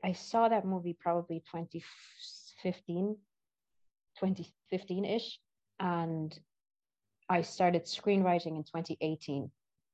i 0.04 0.12
saw 0.12 0.48
that 0.48 0.64
movie 0.64 0.96
probably 0.98 1.38
2015 1.40 3.16
2015-ish 4.22 5.38
and 5.78 6.38
i 7.30 7.42
started 7.42 7.84
screenwriting 7.84 8.56
in 8.56 8.64
2018 8.64 9.50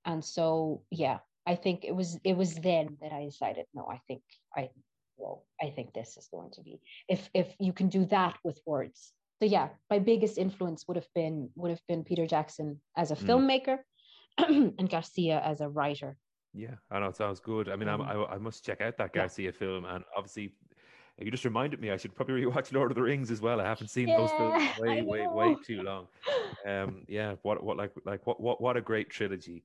and 0.06 0.24
so 0.24 0.82
yeah 0.90 1.18
i 1.46 1.54
think 1.54 1.84
it 1.84 1.94
was 1.94 2.18
it 2.24 2.36
was 2.36 2.54
then 2.56 2.96
that 3.00 3.12
i 3.12 3.24
decided 3.24 3.66
no 3.74 3.86
i 3.90 3.98
think 4.08 4.22
i 4.56 4.70
well 5.16 5.46
i 5.62 5.70
think 5.70 5.92
this 5.94 6.16
is 6.16 6.28
going 6.32 6.50
to 6.50 6.62
be 6.62 6.80
if 7.08 7.30
if 7.34 7.54
you 7.60 7.72
can 7.72 7.88
do 7.88 8.04
that 8.06 8.38
with 8.44 8.60
words 8.66 9.12
so 9.40 9.46
yeah 9.46 9.68
my 9.90 9.98
biggest 9.98 10.38
influence 10.38 10.86
would 10.88 10.96
have 10.96 11.12
been 11.14 11.50
would 11.56 11.70
have 11.70 11.86
been 11.88 12.04
peter 12.04 12.26
jackson 12.26 12.80
as 12.96 13.10
a 13.10 13.16
Mm. 13.16 13.26
filmmaker 13.26 13.78
and 14.78 14.90
garcia 14.90 15.40
as 15.40 15.60
a 15.60 15.68
writer 15.68 16.18
Yeah, 16.56 16.76
I 16.90 17.00
know 17.00 17.08
it 17.12 17.16
sounds 17.16 17.40
good. 17.40 17.68
I 17.68 17.76
mean, 17.76 17.88
Mm. 17.88 18.00
I 18.12 18.36
I 18.36 18.38
must 18.38 18.64
check 18.64 18.80
out 18.80 18.96
that 18.96 19.12
Yeah. 19.14 19.22
Garcia 19.28 19.52
film, 19.52 19.84
and 19.84 20.04
obviously, 20.16 20.56
You 21.18 21.30
just 21.30 21.44
reminded 21.44 21.80
me 21.80 21.90
I 21.90 21.96
should 21.96 22.14
probably 22.14 22.42
rewatch 22.42 22.72
Lord 22.74 22.90
of 22.90 22.94
the 22.94 23.02
Rings 23.02 23.30
as 23.30 23.40
well. 23.40 23.60
I 23.60 23.64
haven't 23.64 23.88
seen 23.88 24.08
yeah, 24.08 24.18
those 24.18 24.30
films 24.32 24.64
way, 24.78 25.02
way, 25.02 25.26
way 25.26 25.56
too 25.64 25.82
long. 25.82 26.08
Um, 26.64 27.04
yeah, 27.06 27.34
what, 27.42 27.62
what, 27.62 27.76
like, 27.76 27.92
like, 28.04 28.26
what, 28.26 28.40
what, 28.40 28.60
what 28.60 28.76
a 28.76 28.80
great 28.80 29.08
trilogy. 29.08 29.62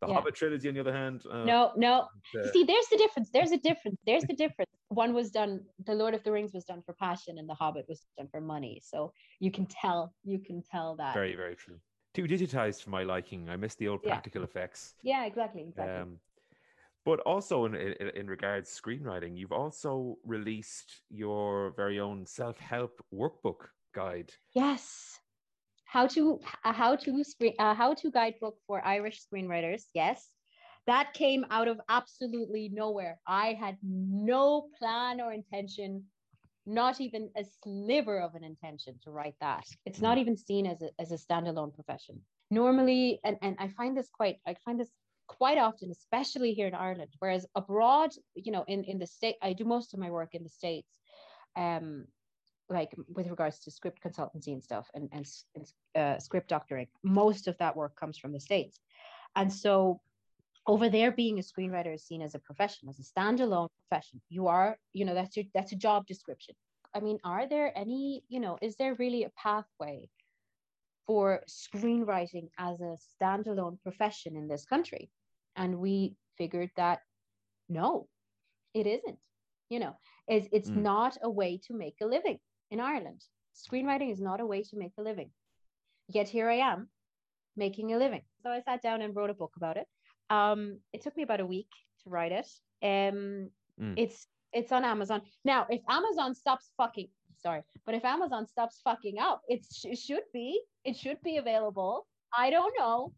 The 0.00 0.06
yeah. 0.08 0.14
Hobbit 0.14 0.34
trilogy, 0.34 0.68
on 0.68 0.74
the 0.74 0.80
other 0.80 0.92
hand. 0.92 1.24
Uh, 1.28 1.44
no, 1.44 1.72
no. 1.76 2.08
Uh, 2.38 2.50
See, 2.52 2.64
there's 2.64 2.86
the 2.90 2.96
difference. 2.96 3.30
There's 3.32 3.50
a 3.50 3.56
difference. 3.56 3.98
There's 4.06 4.22
the 4.24 4.34
difference. 4.34 4.70
One 4.88 5.14
was 5.14 5.30
done. 5.30 5.62
The 5.84 5.94
Lord 5.94 6.14
of 6.14 6.22
the 6.22 6.30
Rings 6.30 6.52
was 6.52 6.64
done 6.64 6.82
for 6.84 6.92
passion, 6.92 7.38
and 7.38 7.48
The 7.48 7.54
Hobbit 7.54 7.86
was 7.88 8.02
done 8.16 8.28
for 8.30 8.40
money. 8.40 8.80
So 8.84 9.12
you 9.40 9.50
can 9.50 9.66
tell. 9.66 10.12
You 10.24 10.38
can 10.38 10.62
tell 10.62 10.94
that. 10.96 11.14
Very, 11.14 11.34
very 11.34 11.56
true. 11.56 11.78
Too 12.12 12.24
digitized 12.24 12.82
for 12.82 12.90
my 12.90 13.02
liking. 13.02 13.48
I 13.48 13.56
miss 13.56 13.74
the 13.74 13.88
old 13.88 14.02
practical 14.02 14.42
yeah. 14.42 14.46
effects. 14.46 14.94
Yeah, 15.02 15.24
exactly. 15.24 15.62
Exactly. 15.68 16.02
Um, 16.02 16.18
but 17.04 17.20
also 17.20 17.64
in, 17.66 17.74
in, 17.74 18.08
in 18.14 18.26
regards 18.26 18.70
screenwriting, 18.70 19.36
you've 19.36 19.52
also 19.52 20.16
released 20.24 21.02
your 21.10 21.72
very 21.76 22.00
own 22.00 22.26
self 22.26 22.58
help 22.58 23.00
workbook 23.12 23.68
guide. 23.94 24.32
Yes 24.54 25.18
how 25.94 26.08
to 26.08 26.40
uh, 26.64 26.72
how 26.72 26.96
to 26.96 27.22
screen 27.22 27.54
uh, 27.60 27.72
how 27.72 27.94
to 27.94 28.10
guidebook 28.10 28.56
for 28.66 28.84
Irish 28.84 29.22
screenwriters. 29.24 29.82
Yes, 29.94 30.28
that 30.88 31.14
came 31.14 31.46
out 31.50 31.68
of 31.68 31.80
absolutely 31.88 32.68
nowhere. 32.72 33.20
I 33.28 33.56
had 33.64 33.76
no 33.82 34.66
plan 34.76 35.20
or 35.20 35.32
intention, 35.32 36.02
not 36.66 37.00
even 37.00 37.30
a 37.36 37.44
sliver 37.62 38.18
of 38.20 38.34
an 38.34 38.42
intention 38.42 38.94
to 39.04 39.12
write 39.12 39.36
that. 39.40 39.64
It's 39.86 40.00
not 40.00 40.18
mm. 40.18 40.22
even 40.22 40.36
seen 40.36 40.66
as 40.66 40.82
a 40.82 40.90
as 40.98 41.12
a 41.12 41.18
standalone 41.26 41.72
profession. 41.72 42.20
Normally, 42.50 43.20
and 43.24 43.36
and 43.40 43.54
I 43.60 43.68
find 43.68 43.96
this 43.96 44.08
quite 44.12 44.38
I 44.48 44.56
find 44.64 44.80
this 44.80 44.90
quite 45.26 45.58
often, 45.58 45.90
especially 45.90 46.52
here 46.52 46.66
in 46.66 46.74
Ireland. 46.74 47.10
Whereas 47.18 47.46
abroad, 47.54 48.10
you 48.34 48.52
know, 48.52 48.64
in 48.66 48.84
in 48.84 48.98
the 48.98 49.06
state, 49.06 49.36
I 49.42 49.52
do 49.52 49.64
most 49.64 49.94
of 49.94 50.00
my 50.00 50.10
work 50.10 50.34
in 50.34 50.42
the 50.42 50.48
states. 50.48 50.98
Um, 51.56 52.06
like 52.68 52.90
with 53.14 53.28
regards 53.28 53.58
to 53.60 53.70
script 53.70 54.02
consultancy 54.02 54.48
and 54.48 54.62
stuff 54.62 54.88
and, 54.94 55.08
and, 55.12 55.26
and 55.54 55.66
uh, 55.94 56.18
script 56.18 56.48
doctoring 56.48 56.86
most 57.02 57.46
of 57.46 57.56
that 57.58 57.76
work 57.76 57.94
comes 57.96 58.18
from 58.18 58.32
the 58.32 58.40
states 58.40 58.80
and 59.36 59.52
so 59.52 60.00
over 60.66 60.88
there 60.88 61.12
being 61.12 61.38
a 61.38 61.42
screenwriter 61.42 61.94
is 61.94 62.06
seen 62.06 62.22
as 62.22 62.34
a 62.34 62.38
profession 62.38 62.88
as 62.88 62.98
a 62.98 63.02
standalone 63.02 63.68
profession 63.88 64.20
you 64.28 64.46
are 64.46 64.78
you 64.92 65.04
know 65.04 65.14
that's 65.14 65.36
your 65.36 65.44
that's 65.54 65.72
a 65.72 65.76
job 65.76 66.06
description 66.06 66.54
i 66.94 67.00
mean 67.00 67.18
are 67.24 67.46
there 67.46 67.70
any 67.76 68.22
you 68.28 68.40
know 68.40 68.56
is 68.62 68.76
there 68.76 68.94
really 68.94 69.24
a 69.24 69.30
pathway 69.30 70.08
for 71.06 71.42
screenwriting 71.48 72.48
as 72.58 72.80
a 72.80 72.96
standalone 73.22 73.78
profession 73.82 74.36
in 74.36 74.48
this 74.48 74.64
country 74.64 75.10
and 75.56 75.78
we 75.78 76.16
figured 76.36 76.70
that 76.76 77.00
no 77.68 78.06
it 78.74 78.86
isn't 78.86 79.18
you 79.68 79.78
know 79.78 79.96
it's, 80.26 80.48
it's 80.52 80.70
mm. 80.70 80.76
not 80.76 81.16
a 81.22 81.30
way 81.30 81.60
to 81.66 81.74
make 81.74 81.96
a 82.02 82.06
living 82.06 82.38
in 82.70 82.80
Ireland. 82.80 83.22
Screenwriting 83.54 84.12
is 84.12 84.20
not 84.20 84.40
a 84.40 84.46
way 84.46 84.62
to 84.62 84.76
make 84.76 84.92
a 84.98 85.02
living. 85.02 85.30
Yet 86.08 86.28
here 86.28 86.50
I 86.50 86.56
am 86.56 86.88
making 87.56 87.92
a 87.92 87.98
living. 87.98 88.22
So 88.42 88.50
I 88.50 88.60
sat 88.60 88.82
down 88.82 89.02
and 89.02 89.14
wrote 89.14 89.30
a 89.30 89.34
book 89.34 89.52
about 89.56 89.76
it. 89.76 89.86
Um, 90.30 90.80
it 90.92 91.02
took 91.02 91.16
me 91.16 91.22
about 91.22 91.40
a 91.40 91.46
week 91.46 91.68
to 92.02 92.10
write 92.10 92.32
it. 92.32 92.48
Um, 92.82 93.50
mm. 93.80 93.94
It's 93.96 94.26
it's 94.52 94.72
on 94.72 94.84
Amazon 94.84 95.22
now. 95.44 95.66
If 95.68 95.82
Amazon 95.88 96.34
stops 96.34 96.70
fucking, 96.76 97.08
sorry, 97.38 97.62
but 97.84 97.94
if 97.94 98.04
Amazon 98.04 98.46
stops 98.46 98.80
fucking 98.84 99.18
up, 99.18 99.42
it, 99.48 99.64
sh- 99.72 99.86
it 99.86 99.98
should 99.98 100.22
be 100.32 100.60
it 100.84 100.96
should 100.96 101.20
be 101.22 101.38
available. 101.38 102.06
I 102.36 102.50
don't 102.50 102.74
know. 102.78 103.12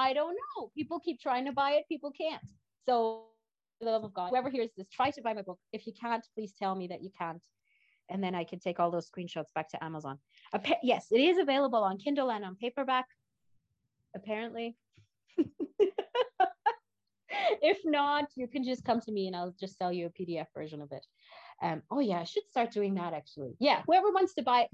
I 0.00 0.12
don't 0.12 0.36
know. 0.42 0.70
People 0.74 0.98
keep 1.00 1.20
trying 1.20 1.44
to 1.46 1.52
buy 1.52 1.72
it. 1.72 1.84
People 1.88 2.10
can't. 2.10 2.42
So, 2.86 3.24
the 3.80 3.86
love 3.86 4.04
of 4.04 4.12
God, 4.12 4.30
whoever 4.30 4.50
hears 4.50 4.70
this, 4.76 4.88
try 4.88 5.10
to 5.10 5.22
buy 5.22 5.32
my 5.32 5.42
book. 5.42 5.58
If 5.72 5.86
you 5.86 5.92
can't, 5.98 6.24
please 6.34 6.52
tell 6.58 6.74
me 6.74 6.86
that 6.88 7.02
you 7.02 7.10
can't 7.18 7.40
and 8.10 8.22
then 8.22 8.34
I 8.34 8.44
can 8.44 8.58
take 8.58 8.78
all 8.80 8.90
those 8.90 9.08
screenshots 9.08 9.54
back 9.54 9.70
to 9.70 9.82
Amazon. 9.82 10.18
yes, 10.82 11.06
it 11.10 11.20
is 11.20 11.38
available 11.38 11.82
on 11.82 11.96
Kindle 11.98 12.30
and 12.30 12.44
on 12.44 12.56
paperback, 12.56 13.06
apparently. 14.14 14.76
if 17.62 17.78
not, 17.84 18.26
you 18.34 18.48
can 18.48 18.64
just 18.64 18.84
come 18.84 19.00
to 19.00 19.12
me 19.12 19.28
and 19.28 19.36
I'll 19.36 19.54
just 19.58 19.78
sell 19.78 19.92
you 19.92 20.06
a 20.06 20.10
PDF 20.10 20.46
version 20.54 20.82
of 20.82 20.92
it. 20.92 21.06
Um, 21.62 21.82
oh 21.90 22.00
yeah, 22.00 22.18
I 22.18 22.24
should 22.24 22.48
start 22.50 22.72
doing 22.72 22.94
that 22.94 23.12
actually. 23.12 23.54
Yeah, 23.60 23.82
whoever 23.86 24.10
wants 24.10 24.34
to 24.34 24.42
buy 24.42 24.66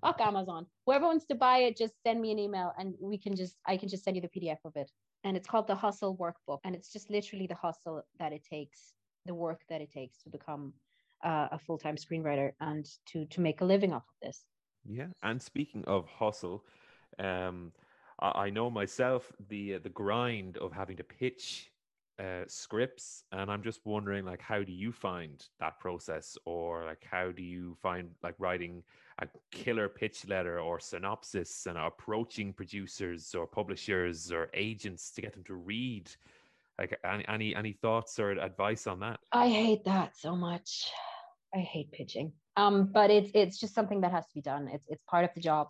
fuck 0.00 0.20
Amazon. 0.20 0.66
Whoever 0.86 1.06
wants 1.06 1.26
to 1.26 1.34
buy 1.34 1.58
it, 1.58 1.76
just 1.76 1.94
send 2.06 2.20
me 2.20 2.32
an 2.32 2.38
email 2.38 2.72
and 2.78 2.94
we 3.00 3.18
can 3.18 3.34
just 3.36 3.56
I 3.66 3.76
can 3.76 3.88
just 3.88 4.04
send 4.04 4.16
you 4.16 4.22
the 4.22 4.28
PDF 4.28 4.58
of 4.64 4.76
it. 4.76 4.90
And 5.24 5.36
it's 5.36 5.46
called 5.46 5.66
the 5.66 5.74
Hustle 5.74 6.16
Workbook, 6.16 6.60
and 6.64 6.74
it's 6.74 6.90
just 6.90 7.10
literally 7.10 7.46
the 7.46 7.54
hustle 7.54 8.02
that 8.18 8.32
it 8.32 8.42
takes, 8.42 8.94
the 9.26 9.34
work 9.34 9.60
that 9.68 9.82
it 9.82 9.92
takes 9.92 10.22
to 10.22 10.30
become 10.30 10.72
uh, 11.22 11.48
a 11.52 11.58
full 11.58 11.78
time 11.78 11.96
screenwriter 11.96 12.52
and 12.60 12.86
to 13.06 13.26
to 13.26 13.40
make 13.40 13.60
a 13.60 13.64
living 13.64 13.92
off 13.92 14.04
of 14.08 14.14
this. 14.22 14.44
Yeah, 14.84 15.08
and 15.22 15.40
speaking 15.42 15.84
of 15.86 16.06
hustle, 16.06 16.64
um, 17.18 17.72
I, 18.20 18.46
I 18.46 18.50
know 18.50 18.70
myself 18.70 19.30
the 19.48 19.74
uh, 19.74 19.78
the 19.82 19.90
grind 19.90 20.56
of 20.56 20.72
having 20.72 20.96
to 20.96 21.04
pitch 21.04 21.70
uh, 22.20 22.44
scripts, 22.46 23.24
and 23.32 23.50
I'm 23.50 23.62
just 23.62 23.80
wondering, 23.84 24.24
like, 24.24 24.42
how 24.42 24.62
do 24.62 24.72
you 24.72 24.92
find 24.92 25.42
that 25.58 25.78
process, 25.78 26.36
or 26.44 26.84
like, 26.84 27.04
how 27.10 27.32
do 27.32 27.42
you 27.42 27.76
find 27.82 28.10
like 28.22 28.34
writing 28.38 28.82
a 29.20 29.28
killer 29.50 29.88
pitch 29.88 30.28
letter 30.28 30.60
or 30.60 30.78
synopsis 30.78 31.66
and 31.66 31.78
approaching 31.78 32.52
producers 32.52 33.34
or 33.34 33.46
publishers 33.46 34.30
or 34.30 34.50
agents 34.54 35.10
to 35.12 35.22
get 35.22 35.32
them 35.32 35.44
to 35.44 35.54
read? 35.54 36.10
Like, 36.78 36.98
any 37.04 37.24
any, 37.28 37.56
any 37.56 37.72
thoughts 37.72 38.18
or 38.18 38.32
advice 38.32 38.86
on 38.86 39.00
that? 39.00 39.20
I 39.32 39.48
hate 39.48 39.84
that 39.84 40.16
so 40.16 40.36
much. 40.36 40.90
I 41.54 41.58
hate 41.58 41.90
pitching. 41.92 42.32
Um, 42.56 42.90
but 42.92 43.10
it's 43.10 43.30
it's 43.34 43.58
just 43.58 43.74
something 43.74 44.02
that 44.02 44.10
has 44.10 44.26
to 44.26 44.34
be 44.34 44.42
done. 44.42 44.68
It's 44.68 44.84
it's 44.88 45.02
part 45.04 45.24
of 45.24 45.30
the 45.34 45.40
job. 45.40 45.68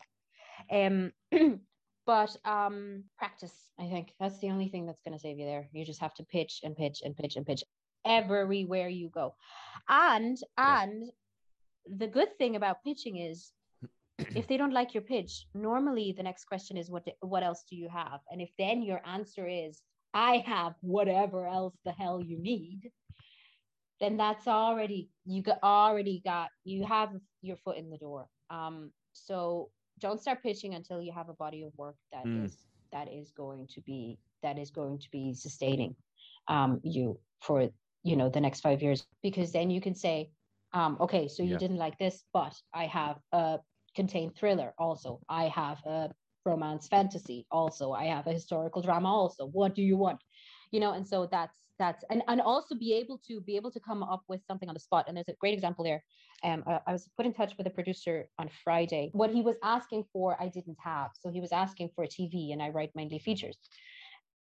Um, 0.71 1.13
but 2.07 2.37
um, 2.45 3.05
practice. 3.19 3.55
I 3.81 3.89
think 3.89 4.13
that's 4.21 4.39
the 4.41 4.51
only 4.51 4.69
thing 4.69 4.85
that's 4.85 5.01
going 5.01 5.15
to 5.15 5.19
save 5.19 5.39
you 5.39 5.47
there. 5.47 5.69
You 5.73 5.85
just 5.85 6.01
have 6.01 6.15
to 6.15 6.25
pitch 6.25 6.61
and 6.63 6.77
pitch 6.77 7.01
and 7.03 7.17
pitch 7.17 7.37
and 7.37 7.47
pitch 7.47 7.65
everywhere 8.05 8.89
you 8.89 9.09
go. 9.09 9.35
And 9.89 10.37
and 10.59 11.05
the 11.87 12.07
good 12.07 12.37
thing 12.37 12.57
about 12.57 12.85
pitching 12.85 13.17
is 13.17 13.53
if 14.19 14.47
they 14.47 14.59
don't 14.59 14.75
like 14.75 14.93
your 14.93 15.03
pitch, 15.03 15.47
normally 15.55 16.15
the 16.15 16.23
next 16.23 16.45
question 16.45 16.77
is 16.77 16.91
what 16.91 17.07
what 17.21 17.43
else 17.43 17.65
do 17.69 17.75
you 17.75 17.89
have? 17.89 18.21
And 18.31 18.43
if 18.43 18.51
then 18.59 18.83
your 18.83 19.01
answer 19.07 19.47
is 19.49 19.81
I 20.13 20.45
have 20.47 20.75
whatever 20.83 21.47
else 21.47 21.77
the 21.85 21.93
hell 21.93 22.21
you 22.21 22.39
need, 22.39 22.91
then 23.99 24.19
that's 24.19 24.47
already 24.47 25.09
you 25.25 25.43
got 25.43 25.59
already 25.63 26.21
got 26.23 26.49
you 26.65 26.85
have 26.85 27.11
your 27.41 27.57
foot 27.57 27.79
in 27.79 27.89
the 27.89 27.99
door. 27.99 28.27
Um, 28.51 28.93
so 29.13 29.71
don't 30.01 30.21
start 30.21 30.43
pitching 30.43 30.75
until 30.75 31.01
you 31.01 31.13
have 31.13 31.29
a 31.29 31.35
body 31.35 31.63
of 31.63 31.73
work 31.77 31.97
that 32.13 32.25
mm. 32.25 32.45
is 32.45 32.57
that 32.93 33.13
is 33.13 33.31
going 33.31 33.67
to 33.75 33.81
be 33.83 34.19
that 34.43 34.59
is 34.59 34.71
going 34.71 34.99
to 34.99 35.11
be 35.11 35.35
sustaining 35.35 35.95
um, 36.49 36.81
you 36.83 37.19
for 37.41 37.69
you 38.03 38.17
know 38.17 38.29
the 38.29 38.41
next 38.41 38.61
five 38.61 38.83
years. 38.83 39.07
Because 39.23 39.53
then 39.53 39.71
you 39.71 39.81
can 39.81 39.95
say 39.95 40.31
um, 40.73 40.97
okay 41.01 41.29
so 41.29 41.43
you 41.43 41.53
yeah. 41.53 41.59
didn't 41.59 41.79
like 41.79 41.99
this 41.99 42.23
but 42.33 42.55
i 42.73 42.87
have 42.87 43.17
a 43.33 43.59
contained 43.95 44.37
thriller 44.37 44.73
also. 44.79 45.21
I 45.29 45.45
have 45.49 45.79
a 45.85 46.11
romance 46.45 46.89
fantasy 46.89 47.47
also. 47.51 47.93
I 47.93 48.05
have 48.05 48.27
a 48.27 48.33
historical 48.33 48.83
drama 48.83 49.09
also. 49.09 49.47
What 49.47 49.75
do 49.75 49.83
you 49.83 49.97
want? 49.97 50.21
You 50.71 50.81
know 50.81 50.93
and 50.93 51.07
so 51.07 51.29
that's 51.31 51.57
that's 51.81 52.05
and, 52.11 52.23
and 52.29 52.41
also 52.41 52.75
be 52.75 52.93
able 52.93 53.19
to 53.27 53.41
be 53.41 53.57
able 53.57 53.73
to 53.73 53.81
come 53.81 54.03
up 54.03 54.23
with 54.29 54.41
something 54.47 54.69
on 54.69 54.75
the 54.75 54.81
spot. 54.81 55.07
And 55.09 55.17
there's 55.17 55.29
a 55.29 55.35
great 55.41 55.55
example 55.55 55.83
there. 55.85 56.05
Um 56.45 56.63
I, 56.67 56.81
I, 56.87 56.93
was 56.93 57.09
put 57.17 57.27
in 57.27 57.33
touch 57.33 57.55
with 57.57 57.67
a 57.67 57.71
producer 57.71 58.29
on 58.39 58.49
friday. 58.63 59.11
What 59.13 59.31
he 59.31 59.43
was 59.43 59.57
asking 59.65 60.05
for 60.13 60.37
i 60.41 60.49
didn't 60.49 60.79
have. 60.79 61.11
So 61.21 61.31
he 61.31 61.41
was 61.41 61.53
asking 61.53 61.91
for 61.95 62.05
a 62.05 62.09
tv 62.09 62.53
and 62.53 62.63
i 62.63 62.69
write 62.69 62.91
mainly 62.95 63.19
features. 63.19 63.59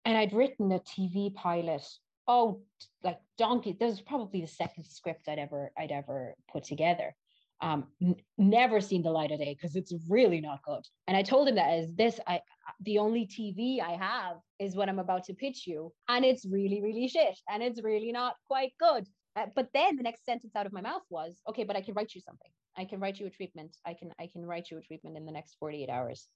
And 0.06 0.16
i'd 0.16 0.34
written 0.34 0.72
a 0.72 0.80
tv 0.80 1.34
pilot 1.34 1.86
oh 2.28 2.62
like 3.04 3.20
donkey 3.38 3.76
that 3.80 3.86
was 3.86 4.02
probably 4.02 4.42
the 4.42 4.48
second 4.48 4.86
script 4.86 5.28
i'd 5.28 5.40
ever 5.40 5.72
i'd 5.78 5.92
ever 5.92 6.36
put 6.54 6.64
together. 6.64 7.16
Um 7.62 7.88
n- 8.02 8.22
never 8.38 8.80
seen 8.82 9.02
the 9.02 9.16
light 9.20 9.32
of 9.32 9.40
day 9.40 9.54
because 9.56 9.76
it's 9.76 9.94
really 10.08 10.42
not 10.42 10.64
good. 10.64 10.84
And 11.08 11.18
i 11.18 11.24
told 11.24 11.48
him 11.48 11.56
that 11.56 11.72
as 11.80 11.88
this 11.96 12.20
i 12.28 12.40
the 12.82 12.98
only 12.98 13.26
tv 13.28 13.82
i 13.82 13.92
have 13.92 14.38
is 14.60 14.76
what 14.76 14.90
i'm 14.90 15.00
about 15.00 15.24
to 15.26 15.34
pitch 15.34 15.68
you. 15.68 15.92
And 16.08 16.26
it's 16.26 16.46
really 16.46 16.82
really 16.82 17.08
shit. 17.08 17.38
And 17.50 17.62
it's 17.64 17.82
really 17.84 18.12
not 18.12 18.36
quite 18.48 18.74
good. 18.80 19.08
Uh, 19.36 19.48
but 19.56 19.68
then 19.74 19.98
the 19.98 20.04
next 20.04 20.26
sentence 20.26 20.56
out 20.56 20.66
of 20.66 20.74
my 20.74 20.82
mouth 20.82 21.04
was 21.10 21.42
okay 21.50 21.64
but 21.64 21.76
i 21.76 21.82
can 21.82 21.94
write 21.94 22.14
you 22.16 22.22
something. 22.22 22.52
I 22.78 22.86
can 22.86 23.00
write 23.00 23.20
you 23.20 23.28
a 23.28 23.30
treatment. 23.30 23.76
I 23.86 23.94
can 23.94 24.12
i 24.20 24.28
can 24.28 24.46
write 24.46 24.70
you 24.72 24.78
a 24.78 24.82
treatment 24.82 25.18
in 25.18 25.26
the 25.26 25.32
next 25.32 25.56
48 25.60 25.90
hours. 25.90 26.28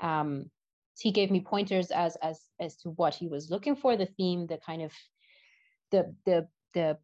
Um 0.00 0.50
so 0.94 1.02
he 1.02 1.12
gave 1.12 1.30
me 1.30 1.40
pointers 1.40 1.90
as 1.90 2.16
as 2.22 2.40
as 2.60 2.76
to 2.78 2.90
what 2.90 3.14
he 3.14 3.28
was 3.28 3.50
looking 3.50 3.76
for 3.76 3.96
the 3.96 4.06
theme 4.16 4.46
the 4.46 4.58
kind 4.58 4.82
of 4.82 4.92
the 5.90 6.14
the 6.26 6.48
the 6.74 6.98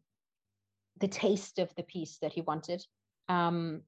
the 0.99 1.07
taste 1.07 1.59
of 1.59 1.73
the 1.75 1.83
piece 1.83 2.17
that 2.21 2.33
he 2.33 2.41
wanted. 2.41 2.83
Um, 3.27 3.81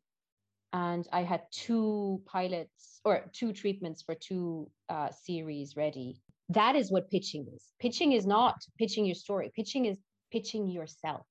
and 0.73 1.07
I 1.11 1.23
had 1.23 1.41
two 1.51 2.21
pilots 2.25 3.01
or 3.05 3.25
two 3.33 3.53
treatments 3.53 4.01
for 4.03 4.15
two 4.15 4.69
uh, 4.89 5.09
series 5.23 5.75
ready. 5.75 6.21
That 6.49 6.75
is 6.75 6.91
what 6.91 7.09
pitching 7.09 7.47
is. 7.53 7.63
Pitching 7.79 8.11
is 8.13 8.25
not 8.25 8.55
pitching 8.77 9.05
your 9.05 9.15
story. 9.15 9.51
Pitching 9.55 9.85
is 9.85 9.97
pitching 10.31 10.69
yourself. 10.69 11.25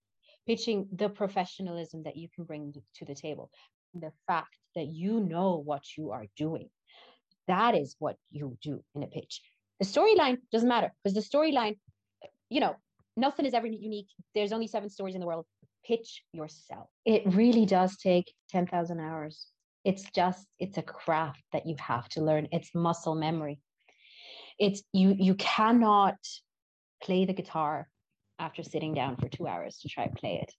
pitching 0.47 0.89
the 0.93 1.09
professionalism 1.09 2.05
that 2.05 2.17
you 2.17 2.29
can 2.35 2.45
bring 2.45 2.73
to 2.95 3.05
the 3.05 3.15
table, 3.15 3.51
the 3.95 4.13
fact 4.27 4.57
that 4.75 4.87
you 4.87 5.21
know 5.21 5.63
what 5.65 5.83
you 5.97 6.13
are 6.13 6.27
doing. 6.37 6.69
That 7.49 7.77
is 7.77 7.97
what 7.99 8.17
you 8.31 8.57
do 8.63 8.83
in 8.95 9.03
a 9.03 9.07
pitch. 9.07 9.41
The 9.81 9.87
storyline 9.87 10.39
doesn't 10.53 10.69
matter 10.69 10.93
because 11.03 11.15
the 11.15 11.37
storyline, 11.37 11.77
you 12.49 12.61
know, 12.61 12.77
nothing 13.17 13.47
is 13.47 13.55
ever 13.55 13.67
unique. 13.67 14.09
There's 14.35 14.53
only 14.53 14.69
seven 14.69 14.89
stories 14.89 15.15
in 15.15 15.21
the 15.21 15.27
world. 15.27 15.47
Pitch 15.87 16.23
yourself. 16.33 16.89
It 17.05 17.23
really 17.27 17.67
does 17.67 17.97
take 17.97 18.33
10,000 18.51 19.01
hours. 19.01 19.47
It's 19.85 20.05
just, 20.15 20.47
it's 20.59 20.79
a 20.79 20.83
craft 20.83 21.43
that 21.53 21.67
you 21.67 21.77
have 21.79 22.09
to 22.11 22.23
learn. 22.23 22.49
It's 22.51 22.75
muscle 22.75 23.15
memory. 23.15 23.61
It's 24.59 24.83
you, 24.93 25.15
you 25.17 25.35
cannot 25.35 26.17
play 27.03 27.25
the 27.25 27.35
guitar 27.35 27.89
after 28.39 28.63
sitting 28.63 28.95
down 28.95 29.17
for 29.17 29.29
two 29.29 29.47
hours 29.47 29.79
to 29.79 29.89
try 29.89 30.07
to 30.07 30.15
play 30.15 30.41
it. 30.43 30.53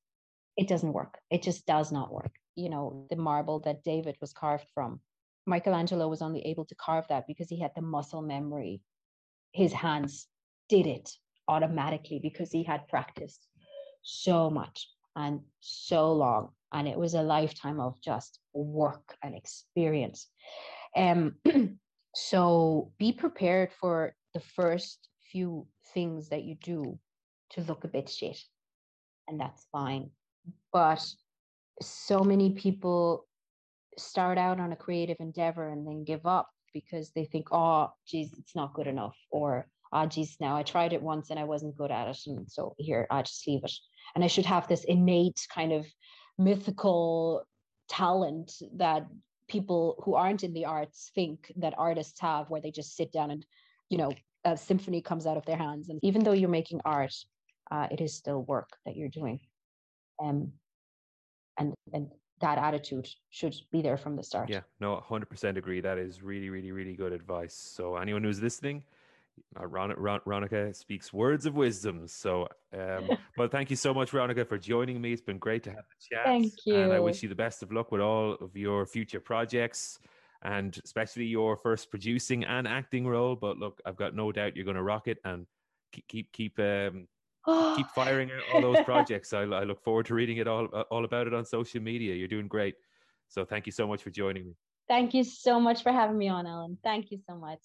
It 0.55 0.67
doesn't 0.67 0.93
work. 0.93 1.19
It 1.29 1.43
just 1.43 1.65
does 1.65 1.91
not 1.91 2.13
work. 2.13 2.31
You 2.55 2.69
know, 2.69 3.05
the 3.09 3.15
marble 3.15 3.59
that 3.61 3.83
David 3.83 4.15
was 4.21 4.33
carved 4.33 4.67
from, 4.73 5.01
Michelangelo 5.45 6.07
was 6.07 6.21
only 6.21 6.41
able 6.45 6.65
to 6.65 6.75
carve 6.75 7.05
that 7.09 7.25
because 7.25 7.49
he 7.49 7.59
had 7.59 7.71
the 7.75 7.81
muscle 7.81 8.21
memory. 8.21 8.81
His 9.53 9.71
hands 9.71 10.27
did 10.67 10.85
it 10.85 11.09
automatically 11.47 12.19
because 12.21 12.51
he 12.51 12.63
had 12.63 12.87
practiced 12.87 13.47
so 14.03 14.49
much 14.49 14.89
and 15.17 15.41
so 15.59 16.13
long. 16.13 16.49
And 16.71 16.87
it 16.87 16.97
was 16.97 17.15
a 17.15 17.21
lifetime 17.21 17.79
of 17.79 17.99
just 18.01 18.39
work 18.53 19.17
and 19.23 19.35
experience. 19.35 20.29
Um, 20.95 21.35
so 22.15 22.91
be 22.97 23.11
prepared 23.11 23.71
for 23.73 24.13
the 24.33 24.39
first 24.39 25.09
few 25.31 25.67
things 25.93 26.29
that 26.29 26.43
you 26.43 26.55
do 26.55 26.99
to 27.51 27.61
look 27.61 27.83
a 27.83 27.89
bit 27.89 28.09
shit. 28.09 28.39
And 29.27 29.39
that's 29.39 29.65
fine. 29.71 30.11
But 30.71 31.05
so 31.81 32.23
many 32.23 32.51
people 32.51 33.25
start 33.97 34.37
out 34.37 34.59
on 34.59 34.71
a 34.71 34.75
creative 34.75 35.17
endeavor 35.19 35.67
and 35.67 35.85
then 35.85 36.03
give 36.03 36.25
up 36.25 36.49
because 36.73 37.11
they 37.11 37.25
think, 37.25 37.47
oh, 37.51 37.89
geez, 38.07 38.31
it's 38.37 38.55
not 38.55 38.73
good 38.73 38.87
enough. 38.87 39.17
Or, 39.31 39.67
ah, 39.91 40.03
oh, 40.03 40.07
geez, 40.07 40.37
now 40.39 40.55
I 40.55 40.63
tried 40.63 40.93
it 40.93 41.01
once 41.01 41.29
and 41.29 41.39
I 41.39 41.43
wasn't 41.43 41.77
good 41.77 41.91
at 41.91 42.07
it. 42.07 42.19
And 42.27 42.49
so 42.49 42.75
here, 42.77 43.07
I 43.09 43.21
just 43.21 43.47
leave 43.47 43.63
it. 43.63 43.73
And 44.15 44.23
I 44.23 44.27
should 44.27 44.45
have 44.45 44.67
this 44.67 44.83
innate 44.83 45.47
kind 45.53 45.73
of 45.73 45.85
mythical 46.37 47.43
talent 47.89 48.51
that 48.75 49.07
people 49.47 50.01
who 50.03 50.15
aren't 50.15 50.43
in 50.43 50.53
the 50.53 50.65
arts 50.65 51.11
think 51.15 51.51
that 51.57 51.73
artists 51.77 52.19
have, 52.19 52.49
where 52.49 52.61
they 52.61 52.71
just 52.71 52.95
sit 52.95 53.11
down 53.11 53.31
and, 53.31 53.45
you 53.89 53.97
know, 53.97 54.11
a 54.43 54.57
symphony 54.57 55.01
comes 55.01 55.25
out 55.25 55.37
of 55.37 55.45
their 55.45 55.57
hands. 55.57 55.89
And 55.89 55.99
even 56.03 56.23
though 56.23 56.33
you're 56.33 56.49
making 56.49 56.81
art, 56.85 57.13
uh, 57.71 57.87
it 57.91 58.01
is 58.01 58.15
still 58.15 58.43
work 58.43 58.69
that 58.85 58.95
you're 58.95 59.09
doing. 59.09 59.39
Um, 60.21 60.53
and 61.57 61.73
and 61.93 62.09
that 62.39 62.57
attitude 62.57 63.07
should 63.29 63.55
be 63.71 63.81
there 63.81 63.97
from 63.97 64.15
the 64.15 64.23
start. 64.23 64.49
Yeah, 64.49 64.61
no, 64.79 65.03
100% 65.09 65.57
agree. 65.57 65.81
That 65.81 65.97
is 65.97 66.21
really, 66.21 66.49
really, 66.49 66.71
really 66.71 66.93
good 66.93 67.11
advice. 67.11 67.55
So 67.55 67.95
anyone 67.95 68.23
who's 68.23 68.41
listening, 68.41 68.83
uh, 69.59 69.65
Ron, 69.65 69.91
Ron, 69.97 70.19
Ronica 70.25 70.75
speaks 70.75 71.11
words 71.11 71.45
of 71.45 71.55
wisdom. 71.55 72.07
So, 72.07 72.47
um, 72.77 73.09
but 73.37 73.51
thank 73.51 73.69
you 73.69 73.75
so 73.75 73.93
much, 73.93 74.11
Ronica, 74.11 74.47
for 74.47 74.57
joining 74.57 75.01
me. 75.01 75.13
It's 75.13 75.21
been 75.21 75.37
great 75.37 75.63
to 75.63 75.69
have 75.71 75.79
the 75.89 76.15
chat. 76.15 76.25
Thank 76.25 76.53
you. 76.65 76.75
And 76.75 76.93
I 76.93 76.99
wish 76.99 77.23
you 77.23 77.29
the 77.29 77.35
best 77.35 77.63
of 77.63 77.71
luck 77.71 77.91
with 77.91 78.01
all 78.01 78.33
of 78.35 78.55
your 78.55 78.85
future 78.85 79.19
projects 79.19 79.99
and 80.43 80.79
especially 80.83 81.25
your 81.25 81.57
first 81.57 81.89
producing 81.89 82.43
and 82.45 82.67
acting 82.67 83.07
role. 83.07 83.35
But 83.35 83.57
look, 83.57 83.81
I've 83.85 83.97
got 83.97 84.15
no 84.15 84.31
doubt 84.31 84.55
you're 84.55 84.65
going 84.65 84.75
to 84.77 84.83
rock 84.83 85.07
it 85.07 85.17
and 85.23 85.45
keep, 85.91 86.07
keep, 86.07 86.31
keep 86.31 86.59
um, 86.59 87.07
keep 87.75 87.87
firing 87.95 88.31
out 88.31 88.43
all 88.53 88.61
those 88.61 88.83
projects. 88.83 89.33
I, 89.33 89.41
I 89.41 89.63
look 89.63 89.81
forward 89.81 90.05
to 90.07 90.13
reading 90.13 90.37
it 90.37 90.47
all 90.47 90.67
uh, 90.73 90.83
all 90.91 91.05
about 91.05 91.27
it 91.27 91.33
on 91.33 91.45
social 91.45 91.81
media. 91.81 92.13
You're 92.15 92.27
doing 92.27 92.47
great. 92.47 92.75
So 93.29 93.45
thank 93.45 93.65
you 93.65 93.71
so 93.71 93.87
much 93.87 94.03
for 94.03 94.09
joining 94.09 94.45
me. 94.45 94.53
Thank 94.87 95.13
you 95.13 95.23
so 95.23 95.59
much 95.59 95.83
for 95.83 95.91
having 95.91 96.17
me 96.17 96.29
on, 96.29 96.47
Ellen. 96.47 96.77
Thank 96.83 97.11
you 97.11 97.19
so 97.27 97.35
much. 97.35 97.59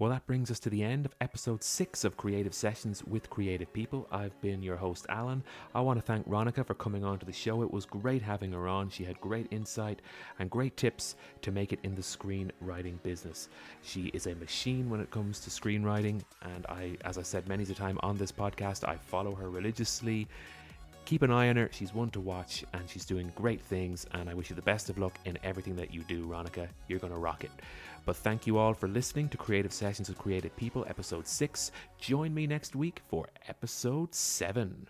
Well, 0.00 0.08
that 0.12 0.26
brings 0.26 0.50
us 0.50 0.58
to 0.60 0.70
the 0.70 0.82
end 0.82 1.04
of 1.04 1.14
episode 1.20 1.62
six 1.62 2.04
of 2.04 2.16
Creative 2.16 2.54
Sessions 2.54 3.04
with 3.04 3.28
Creative 3.28 3.70
People. 3.70 4.08
I've 4.10 4.40
been 4.40 4.62
your 4.62 4.76
host, 4.76 5.04
Alan. 5.10 5.44
I 5.74 5.82
want 5.82 5.98
to 5.98 6.02
thank 6.02 6.26
Ronica 6.26 6.66
for 6.66 6.72
coming 6.72 7.04
on 7.04 7.18
to 7.18 7.26
the 7.26 7.34
show. 7.34 7.62
It 7.62 7.70
was 7.70 7.84
great 7.84 8.22
having 8.22 8.50
her 8.52 8.66
on. 8.66 8.88
She 8.88 9.04
had 9.04 9.20
great 9.20 9.46
insight 9.50 10.00
and 10.38 10.48
great 10.48 10.78
tips 10.78 11.16
to 11.42 11.52
make 11.52 11.74
it 11.74 11.80
in 11.82 11.94
the 11.94 12.00
screenwriting 12.00 13.02
business. 13.02 13.50
She 13.82 14.06
is 14.14 14.26
a 14.26 14.34
machine 14.36 14.88
when 14.88 15.00
it 15.00 15.10
comes 15.10 15.38
to 15.40 15.50
screenwriting, 15.50 16.22
and 16.54 16.64
I, 16.70 16.96
as 17.04 17.18
I 17.18 17.22
said 17.22 17.46
many 17.46 17.64
a 17.64 17.66
time 17.66 18.00
on 18.02 18.16
this 18.16 18.32
podcast, 18.32 18.88
I 18.88 18.96
follow 18.96 19.34
her 19.34 19.50
religiously. 19.50 20.26
Keep 21.04 21.22
an 21.22 21.30
eye 21.30 21.48
on 21.48 21.56
her. 21.56 21.68
She's 21.72 21.92
one 21.92 22.08
to 22.10 22.20
watch 22.20 22.64
and 22.72 22.88
she's 22.88 23.04
doing 23.04 23.32
great 23.34 23.60
things. 23.60 24.06
And 24.12 24.30
I 24.30 24.34
wish 24.34 24.48
you 24.48 24.54
the 24.54 24.62
best 24.62 24.90
of 24.90 24.98
luck 24.98 25.18
in 25.24 25.36
everything 25.42 25.74
that 25.76 25.92
you 25.92 26.02
do, 26.02 26.24
Ronica. 26.26 26.68
You're 26.88 27.00
going 27.00 27.12
to 27.12 27.18
rock 27.18 27.42
it. 27.42 27.50
But 28.04 28.16
thank 28.16 28.46
you 28.46 28.58
all 28.58 28.74
for 28.74 28.88
listening 28.88 29.28
to 29.30 29.36
Creative 29.36 29.72
Sessions 29.72 30.08
with 30.08 30.18
Creative 30.18 30.54
People, 30.56 30.84
episode 30.88 31.26
6. 31.26 31.70
Join 31.98 32.34
me 32.34 32.46
next 32.46 32.74
week 32.74 33.02
for 33.08 33.28
episode 33.48 34.14
7. 34.14 34.88